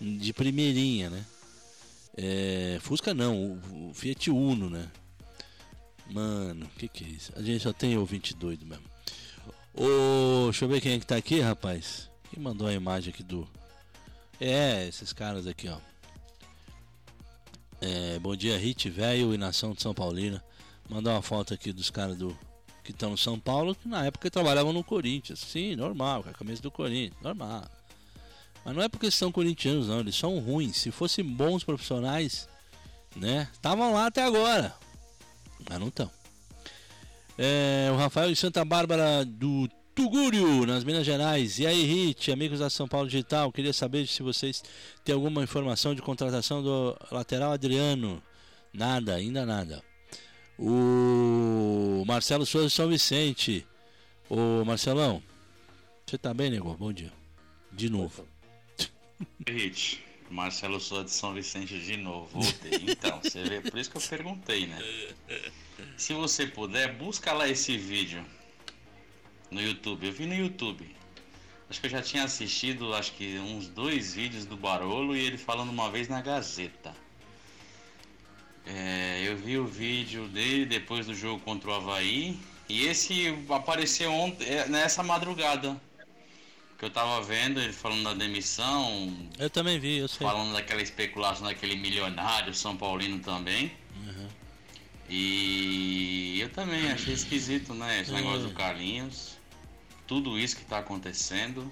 [0.00, 1.24] De primeirinha, né?
[2.16, 4.88] É, Fusca não, o, o Fiat Uno, né?
[6.10, 7.32] Mano, o que que é isso?
[7.36, 8.84] A gente só tem ouvinte doido mesmo.
[9.80, 12.10] Ô, deixa eu ver quem é que tá aqui, rapaz.
[12.28, 13.48] Quem mandou a imagem aqui do.
[14.40, 15.78] É, esses caras aqui, ó.
[17.80, 20.42] É, bom dia, Hit, velho e nação de São Paulina.
[20.88, 22.36] Mandar uma foto aqui dos caras do
[22.82, 25.38] que estão no São Paulo que na época trabalhavam no Corinthians.
[25.38, 27.70] Sim, normal, com a camisa do Corinthians, normal.
[28.64, 30.76] Mas não é porque são corintianos, não, eles são ruins.
[30.76, 32.48] Se fossem bons profissionais,
[33.14, 33.48] né?
[33.52, 34.74] Estavam lá até agora.
[35.70, 36.17] Mas não estão.
[37.40, 41.60] É, o Rafael de Santa Bárbara do Tugúrio, nas Minas Gerais.
[41.60, 44.60] E aí, Rit, amigos da São Paulo Digital, queria saber se vocês
[45.04, 48.20] têm alguma informação de contratação do lateral Adriano.
[48.72, 49.82] Nada, ainda nada.
[50.58, 53.64] O Marcelo Souza de São Vicente.
[54.28, 55.22] Ô Marcelão,
[56.04, 56.74] você tá bem, nego?
[56.74, 57.12] Bom dia.
[57.72, 58.26] De novo.
[59.46, 62.40] Rit, Marcelo Souza de São Vicente de novo.
[62.40, 62.84] Voltei.
[62.88, 64.78] Então, você vê, por isso que eu perguntei, né?
[65.96, 68.24] Se você puder, busca lá esse vídeo
[69.50, 70.06] no YouTube.
[70.06, 70.96] Eu vi no YouTube.
[71.70, 75.36] Acho que eu já tinha assistido, acho que uns dois vídeos do Barolo e ele
[75.36, 76.94] falando uma vez na Gazeta.
[78.64, 84.12] É, eu vi o vídeo dele depois do jogo contra o Havaí e esse apareceu
[84.12, 85.80] ontem, é, nessa madrugada.
[86.78, 89.12] Que eu tava vendo ele falando da demissão.
[89.36, 90.24] Eu também vi, eu sei.
[90.24, 93.72] Falando daquela especulação daquele milionário São Paulino também.
[93.96, 94.28] Uhum.
[95.10, 98.02] E eu também achei esquisito, né?
[98.02, 99.36] Esse negócio do Carlinhos.
[100.06, 101.68] Tudo isso que tá acontecendo.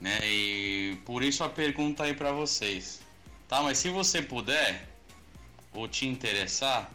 [0.00, 0.18] Né?
[0.24, 3.00] E por isso a pergunta aí pra vocês.
[3.46, 4.88] Tá, mas se você puder,
[5.72, 6.90] ou te interessar,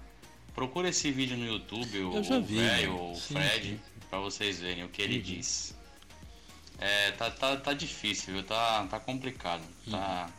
[0.54, 5.18] procura esse vídeo no YouTube, o velho, o Fred, pra vocês verem o que ele
[5.18, 5.24] uhum.
[5.24, 5.77] diz.
[6.80, 8.44] É, tá, tá, tá difícil, viu?
[8.44, 9.64] Tá, tá complicado.
[9.86, 9.92] Uhum.
[9.92, 10.30] Tá.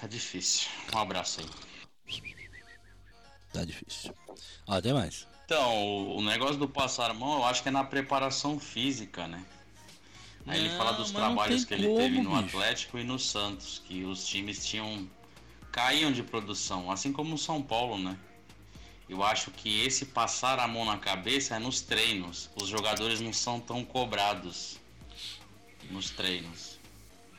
[0.00, 0.68] Tá difícil.
[0.94, 2.22] Um abraço aí.
[3.52, 4.14] Tá difícil.
[4.66, 5.26] Ó, até mais.
[5.44, 9.44] Então, o, o negócio do passar mão, eu acho que é na preparação física, né?
[10.46, 12.56] Aí não, ele fala dos trabalhos que ele como, teve no bicho.
[12.56, 15.08] Atlético e no Santos, que os times tinham
[15.70, 18.16] caíam de produção, assim como o São Paulo, né?
[19.10, 22.48] Eu acho que esse passar a mão na cabeça é nos treinos.
[22.54, 24.78] Os jogadores não são tão cobrados
[25.90, 26.78] nos treinos.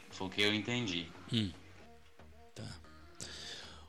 [0.10, 1.08] Foi o que eu entendi.
[1.32, 1.50] Hum.
[2.54, 2.68] Tá.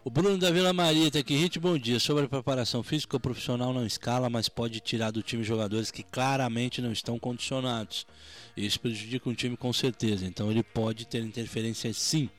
[0.05, 1.35] O Bruno da Vila Maria tá aqui.
[1.35, 1.99] Hit, bom dia.
[1.99, 6.05] Sobre a preparação física, o profissional não escala, mas pode tirar do time jogadores que
[6.05, 8.07] claramente não estão condicionados.
[8.57, 10.24] Isso prejudica um time com certeza.
[10.24, 12.30] Então ele pode ter interferência sim.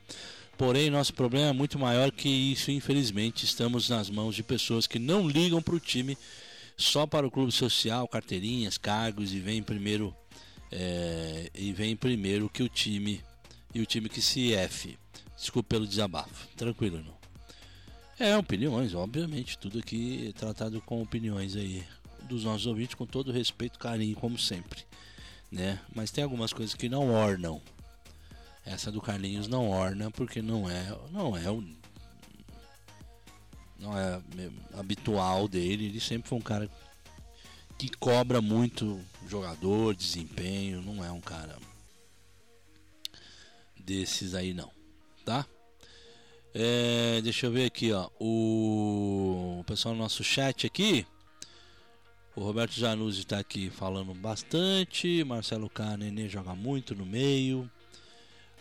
[0.56, 2.70] Porém, nosso problema é muito maior que isso.
[2.70, 6.16] Infelizmente, estamos nas mãos de pessoas que não ligam para o time,
[6.76, 10.14] só para o clube social, carteirinhas, cargos e vem primeiro
[10.70, 13.20] é, e vem primeiro que o time
[13.74, 14.96] e o time que se F.
[15.36, 16.48] Desculpa pelo desabafo.
[16.56, 17.14] Tranquilo, não.
[18.18, 19.58] É, opiniões, obviamente.
[19.58, 21.84] Tudo aqui é tratado com opiniões aí
[22.22, 24.84] dos nossos ouvintes, com todo respeito, carinho, como sempre.
[25.50, 25.80] Né?
[25.94, 27.60] Mas tem algumas coisas que não ornam
[28.64, 31.62] essa do Carlinhos não orna porque não é, não é o
[33.78, 34.20] não é
[34.74, 35.86] habitual dele.
[35.86, 36.70] Ele sempre foi um cara
[37.78, 41.58] que cobra muito jogador, desempenho, não é um cara
[43.78, 44.70] desses aí não,
[45.24, 45.46] tá?
[46.54, 48.08] É, deixa eu ver aqui, ó.
[48.18, 51.04] O, pessoal no nosso chat aqui.
[52.36, 55.24] O Roberto Januzzi está aqui falando bastante.
[55.24, 55.96] Marcelo K.
[55.96, 57.68] Nenê joga muito no meio.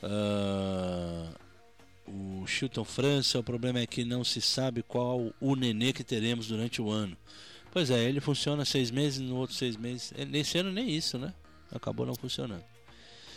[0.04, 1.34] Uh,
[2.06, 6.47] o Chilton França, o problema é que não se sabe qual o nenê que teremos
[6.47, 7.16] durante o ano.
[7.72, 10.14] Pois é, ele funciona seis meses, no outro seis meses.
[10.30, 11.34] Nesse ano nem isso, né?
[11.72, 12.64] Acabou não funcionando.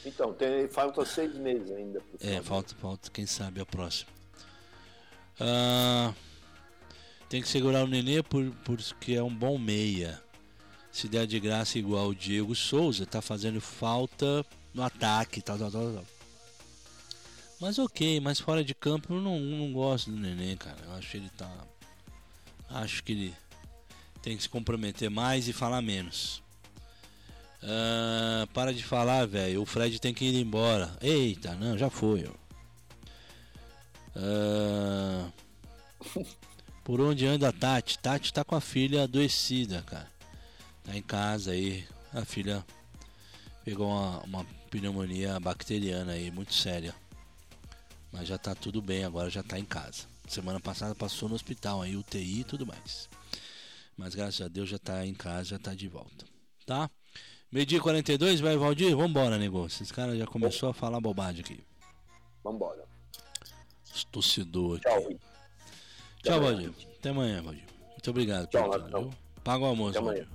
[0.04, 2.02] Então, tem, falta seis meses ainda.
[2.20, 4.10] É, falta, falta, quem sabe a próxima.
[5.40, 6.14] Uh,
[7.28, 10.20] tem que segurar o nenê por, porque é um bom meia.
[10.92, 15.70] Se der de graça igual o Diego Souza, tá fazendo falta no ataque, tal, tal,
[15.70, 16.15] tal, tal.
[17.60, 20.78] Mas ok, mas fora de campo eu não, não gosto do neném, cara.
[20.84, 21.50] Eu acho que ele tá.
[22.68, 23.34] Acho que ele
[24.22, 26.42] tem que se comprometer mais e falar menos.
[27.62, 29.62] Uh, para de falar, velho.
[29.62, 30.96] O Fred tem que ir embora.
[31.00, 32.28] Eita, não, já foi.
[34.14, 35.32] Uh,
[36.84, 37.98] por onde anda a Tati?
[37.98, 40.10] Tati tá com a filha adoecida, cara.
[40.84, 41.86] Tá em casa aí.
[42.12, 42.64] A filha
[43.64, 46.94] pegou uma, uma pneumonia bacteriana aí, muito séria.
[48.16, 50.04] Mas já tá tudo bem, agora já tá em casa.
[50.26, 53.10] Semana passada passou no hospital aí, UTI e tudo mais.
[53.94, 56.24] Mas graças a Deus já tá em casa, já tá de volta.
[56.64, 56.90] Tá?
[57.52, 58.96] Meio-dia 42, vai, Valdir?
[58.96, 59.82] Vambora, negócio.
[59.82, 61.60] Esse cara já começou a falar bobagem aqui.
[62.42, 62.84] Vambora.
[64.10, 64.88] Torcedor aqui.
[64.88, 65.18] Tchau,
[66.22, 66.72] Tchau Valdir.
[66.98, 67.64] Até amanhã, Valdir.
[67.90, 68.46] Muito obrigado.
[68.48, 69.10] Tchau, tudo,
[69.44, 70.26] Paga o almoço, Valdir.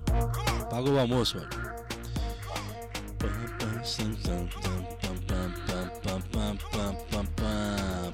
[0.70, 1.82] Paga o almoço, Valdir.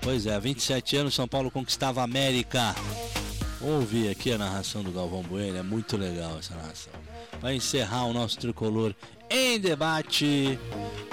[0.01, 2.75] Pois é, 27 anos São Paulo conquistava a América.
[3.61, 6.93] Vamos ouvir aqui a narração do Galvão Bueno, é muito legal essa narração.
[7.41, 8.95] Vai encerrar o nosso tricolor
[9.29, 10.59] em debate.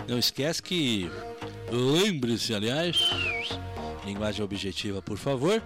[0.08, 1.10] Não esquece que
[1.72, 2.98] lembre-se, aliás,
[4.06, 5.62] linguagem objetiva, por favor.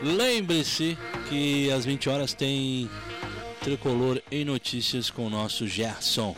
[0.00, 0.96] Lembre-se
[1.28, 2.88] que às 20 horas tem
[3.60, 6.34] tricolor em notícias com o nosso Gerson.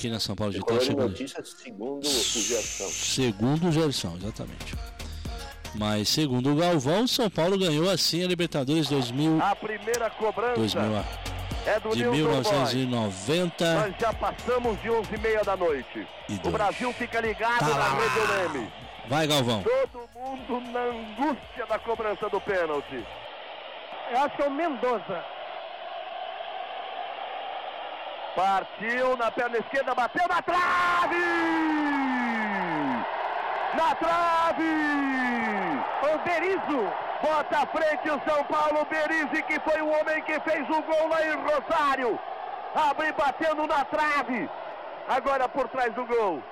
[0.00, 0.76] Aqui na São Paulo Digital.
[0.78, 2.88] Em Segundo, notícias segundo o Gerson.
[2.88, 4.74] segundo o Gerson, exatamente.
[5.74, 11.04] Mas segundo o Galvão, São Paulo ganhou assim a Libertadores 2000, A primeira cobrança 2000
[11.66, 12.16] é do de Nilton Boy.
[12.16, 13.74] 1990.
[13.74, 16.06] Nós já passamos de 11 e meia da noite.
[16.30, 16.54] E O dois.
[16.54, 18.72] Brasil fica ligado Tá na rede Leme.
[19.06, 19.62] Vai, Galvão.
[19.62, 23.04] Todo mundo na angústia da cobrança do pênalti.
[24.12, 25.22] Eu acho que é o Mendoza.
[28.34, 31.16] Partiu na perna esquerda, bateu na trave!
[33.74, 35.00] Na trave!
[36.02, 36.92] O Berizzo.
[37.22, 41.08] Bota à frente o São Paulo, Berizzi, que foi o homem que fez o gol
[41.08, 42.18] lá em Rosário.
[42.74, 44.48] Abre batendo na trave.
[45.08, 46.42] Agora por trás do gol.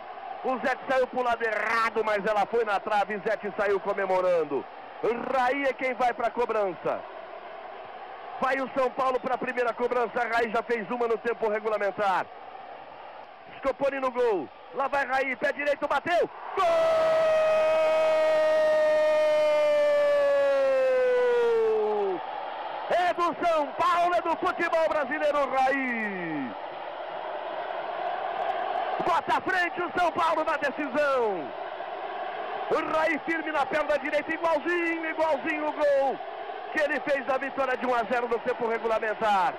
[0.44, 3.20] O Zete saiu pro lado errado, mas ela foi na trave.
[3.26, 4.64] Zete saiu comemorando.
[5.32, 7.00] Raí é quem vai para a cobrança.
[8.40, 10.28] Vai o São Paulo para a primeira cobrança.
[10.32, 12.24] Raí já fez uma no tempo regulamentar.
[13.58, 14.48] Scoponi no gol.
[14.74, 16.30] Lá vai Raí, pé direito, bateu.
[16.56, 16.64] Gol!
[22.90, 26.50] É do São Paulo, é do futebol brasileiro Raí.
[29.04, 31.50] Bota à frente o São Paulo na decisão.
[32.94, 36.18] Raí firme na perna direita, igualzinho, igualzinho o gol
[36.72, 39.54] que ele fez a vitória de 1 a 0 no tempo regulamentar.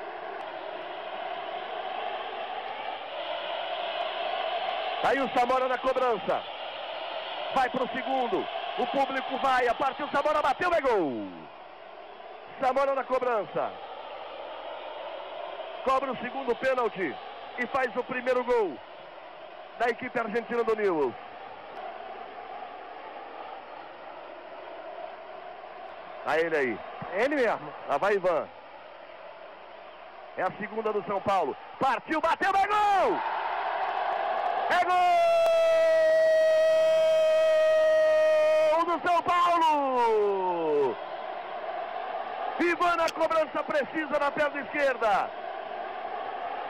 [5.03, 6.43] Aí o Samora na cobrança.
[7.55, 8.45] Vai para o segundo.
[8.77, 9.67] O público vai.
[9.67, 11.27] A partir o Samora bateu, é gol.
[12.61, 13.71] Samora na cobrança.
[15.83, 17.15] Cobra o segundo pênalti.
[17.57, 18.77] E faz o primeiro gol
[19.79, 21.28] da equipe argentina do Newell's.
[26.25, 26.79] Aí ele aí.
[27.13, 27.71] Ele mesmo.
[27.87, 28.47] Lá vai Ivan.
[30.37, 31.55] É a segunda do São Paulo.
[31.79, 33.19] Partiu, bateu, é gol!
[34.69, 34.95] É gol
[38.85, 40.95] do São Paulo!
[42.59, 45.29] Ivan na cobrança precisa na perna esquerda.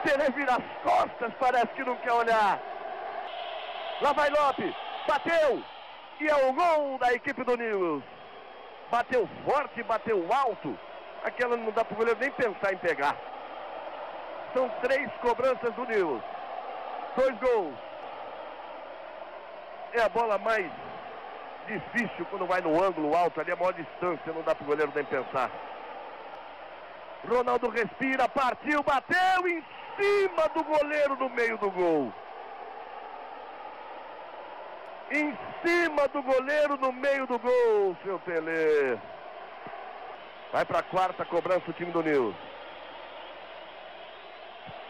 [0.04, 2.58] Tele vira as costas, parece que não quer olhar.
[4.00, 4.74] Lá vai Lopes,
[5.06, 5.62] bateu!
[6.20, 8.19] E é o gol da equipe do Newell's.
[8.90, 10.76] Bateu forte, bateu alto.
[11.24, 13.16] Aquela não dá para o goleiro nem pensar em pegar.
[14.52, 16.22] São três cobranças do Newell's.
[17.16, 17.74] Dois gols.
[19.92, 20.70] É a bola mais
[21.66, 24.66] difícil quando vai no ângulo alto, ali é a maior distância, não dá para o
[24.66, 25.50] goleiro nem pensar.
[27.28, 29.62] Ronaldo respira, partiu, bateu em
[29.96, 32.12] cima do goleiro no meio do gol.
[35.10, 38.98] Em cima do goleiro no meio do gol, seu Tele.
[40.52, 42.34] Vai para a quarta cobrança o time do Nils.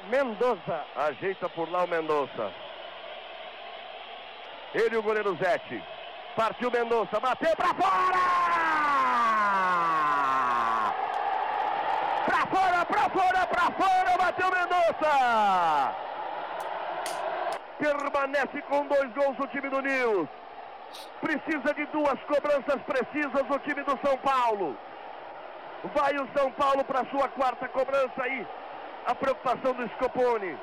[0.09, 0.85] Mendoza.
[0.97, 2.53] Ajeita por lá o Mendonça.
[4.75, 5.83] Ele e o goleiro Zete.
[6.37, 8.19] Partiu Mendonça, bateu para fora!
[12.27, 15.95] Para fora, para fora, para fora, bateu Mendonça!
[17.79, 20.29] Permanece com dois gols o time do Nils.
[21.21, 24.77] Precisa de duas cobranças precisas o time do São Paulo.
[25.95, 28.47] Vai o São Paulo para sua quarta cobrança aí.
[29.07, 30.59] A preocupação do Scopone.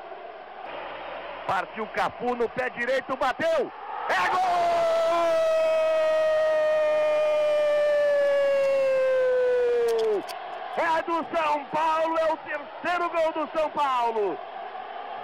[1.47, 3.71] Partiu Cafu no pé direito, bateu.
[4.09, 4.97] É gol!
[10.77, 14.37] É do São Paulo, é o terceiro gol do São Paulo.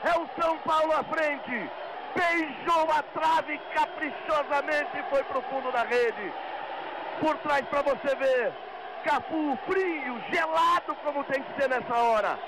[0.03, 1.69] É o São Paulo à frente.
[2.15, 3.59] Beijou a trave
[4.03, 6.33] caprichosamente foi pro fundo da rede.
[7.19, 8.53] Por trás para você ver.
[9.03, 12.39] Cafu frio, gelado como tem que ser nessa hora.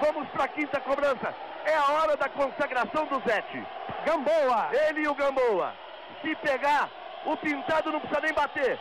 [0.00, 1.34] Vamos para a quinta cobrança.
[1.64, 3.64] É a hora da consagração do Zete.
[4.04, 4.70] Gamboa.
[4.88, 5.72] Ele e o Gamboa.
[6.20, 6.88] Se pegar,
[7.24, 8.78] o pintado não precisa nem bater.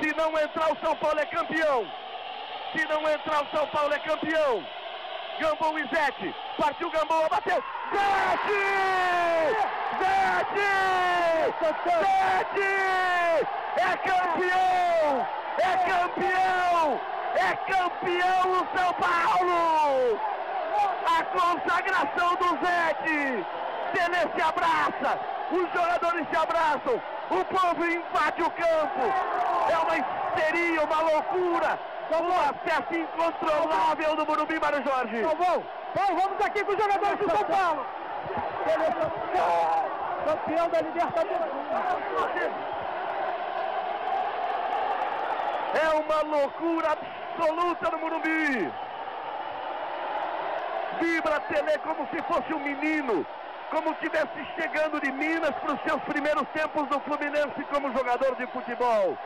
[0.00, 1.86] Se não entrar, o São Paulo é campeão.
[2.74, 4.64] Se não entrar, o São Paulo é campeão.
[5.38, 6.34] Gamboa e Zete.
[6.56, 7.62] Partiu Gamboa, bateu.
[7.92, 8.62] Zete!
[9.98, 10.72] Zete!
[11.84, 13.46] Zete!
[13.76, 15.26] É campeão!
[15.58, 17.00] É campeão!
[17.34, 20.20] É campeão o São Paulo!
[21.06, 23.46] A consagração do Zete!
[23.92, 25.18] Tele se abraça!
[25.50, 27.02] Os jogadores se abraçam!
[27.30, 29.12] O povo invade o campo.
[29.70, 31.78] É uma histeria, uma loucura.
[32.12, 35.22] Uma festa incontrolável do Morumbi, Mário Jorge.
[35.22, 35.64] Galvão,
[35.94, 37.86] Paulo, vamos aqui com os jogadores do São Paulo.
[40.26, 41.52] Campeão da Libertadores.
[45.74, 48.72] É uma loucura absoluta no Morumbi.
[51.00, 53.26] Vibra Tele como se fosse um menino,
[53.70, 58.46] como tivesse chegando de Minas para os seus primeiros tempos no Fluminense como jogador de
[58.48, 59.16] futebol.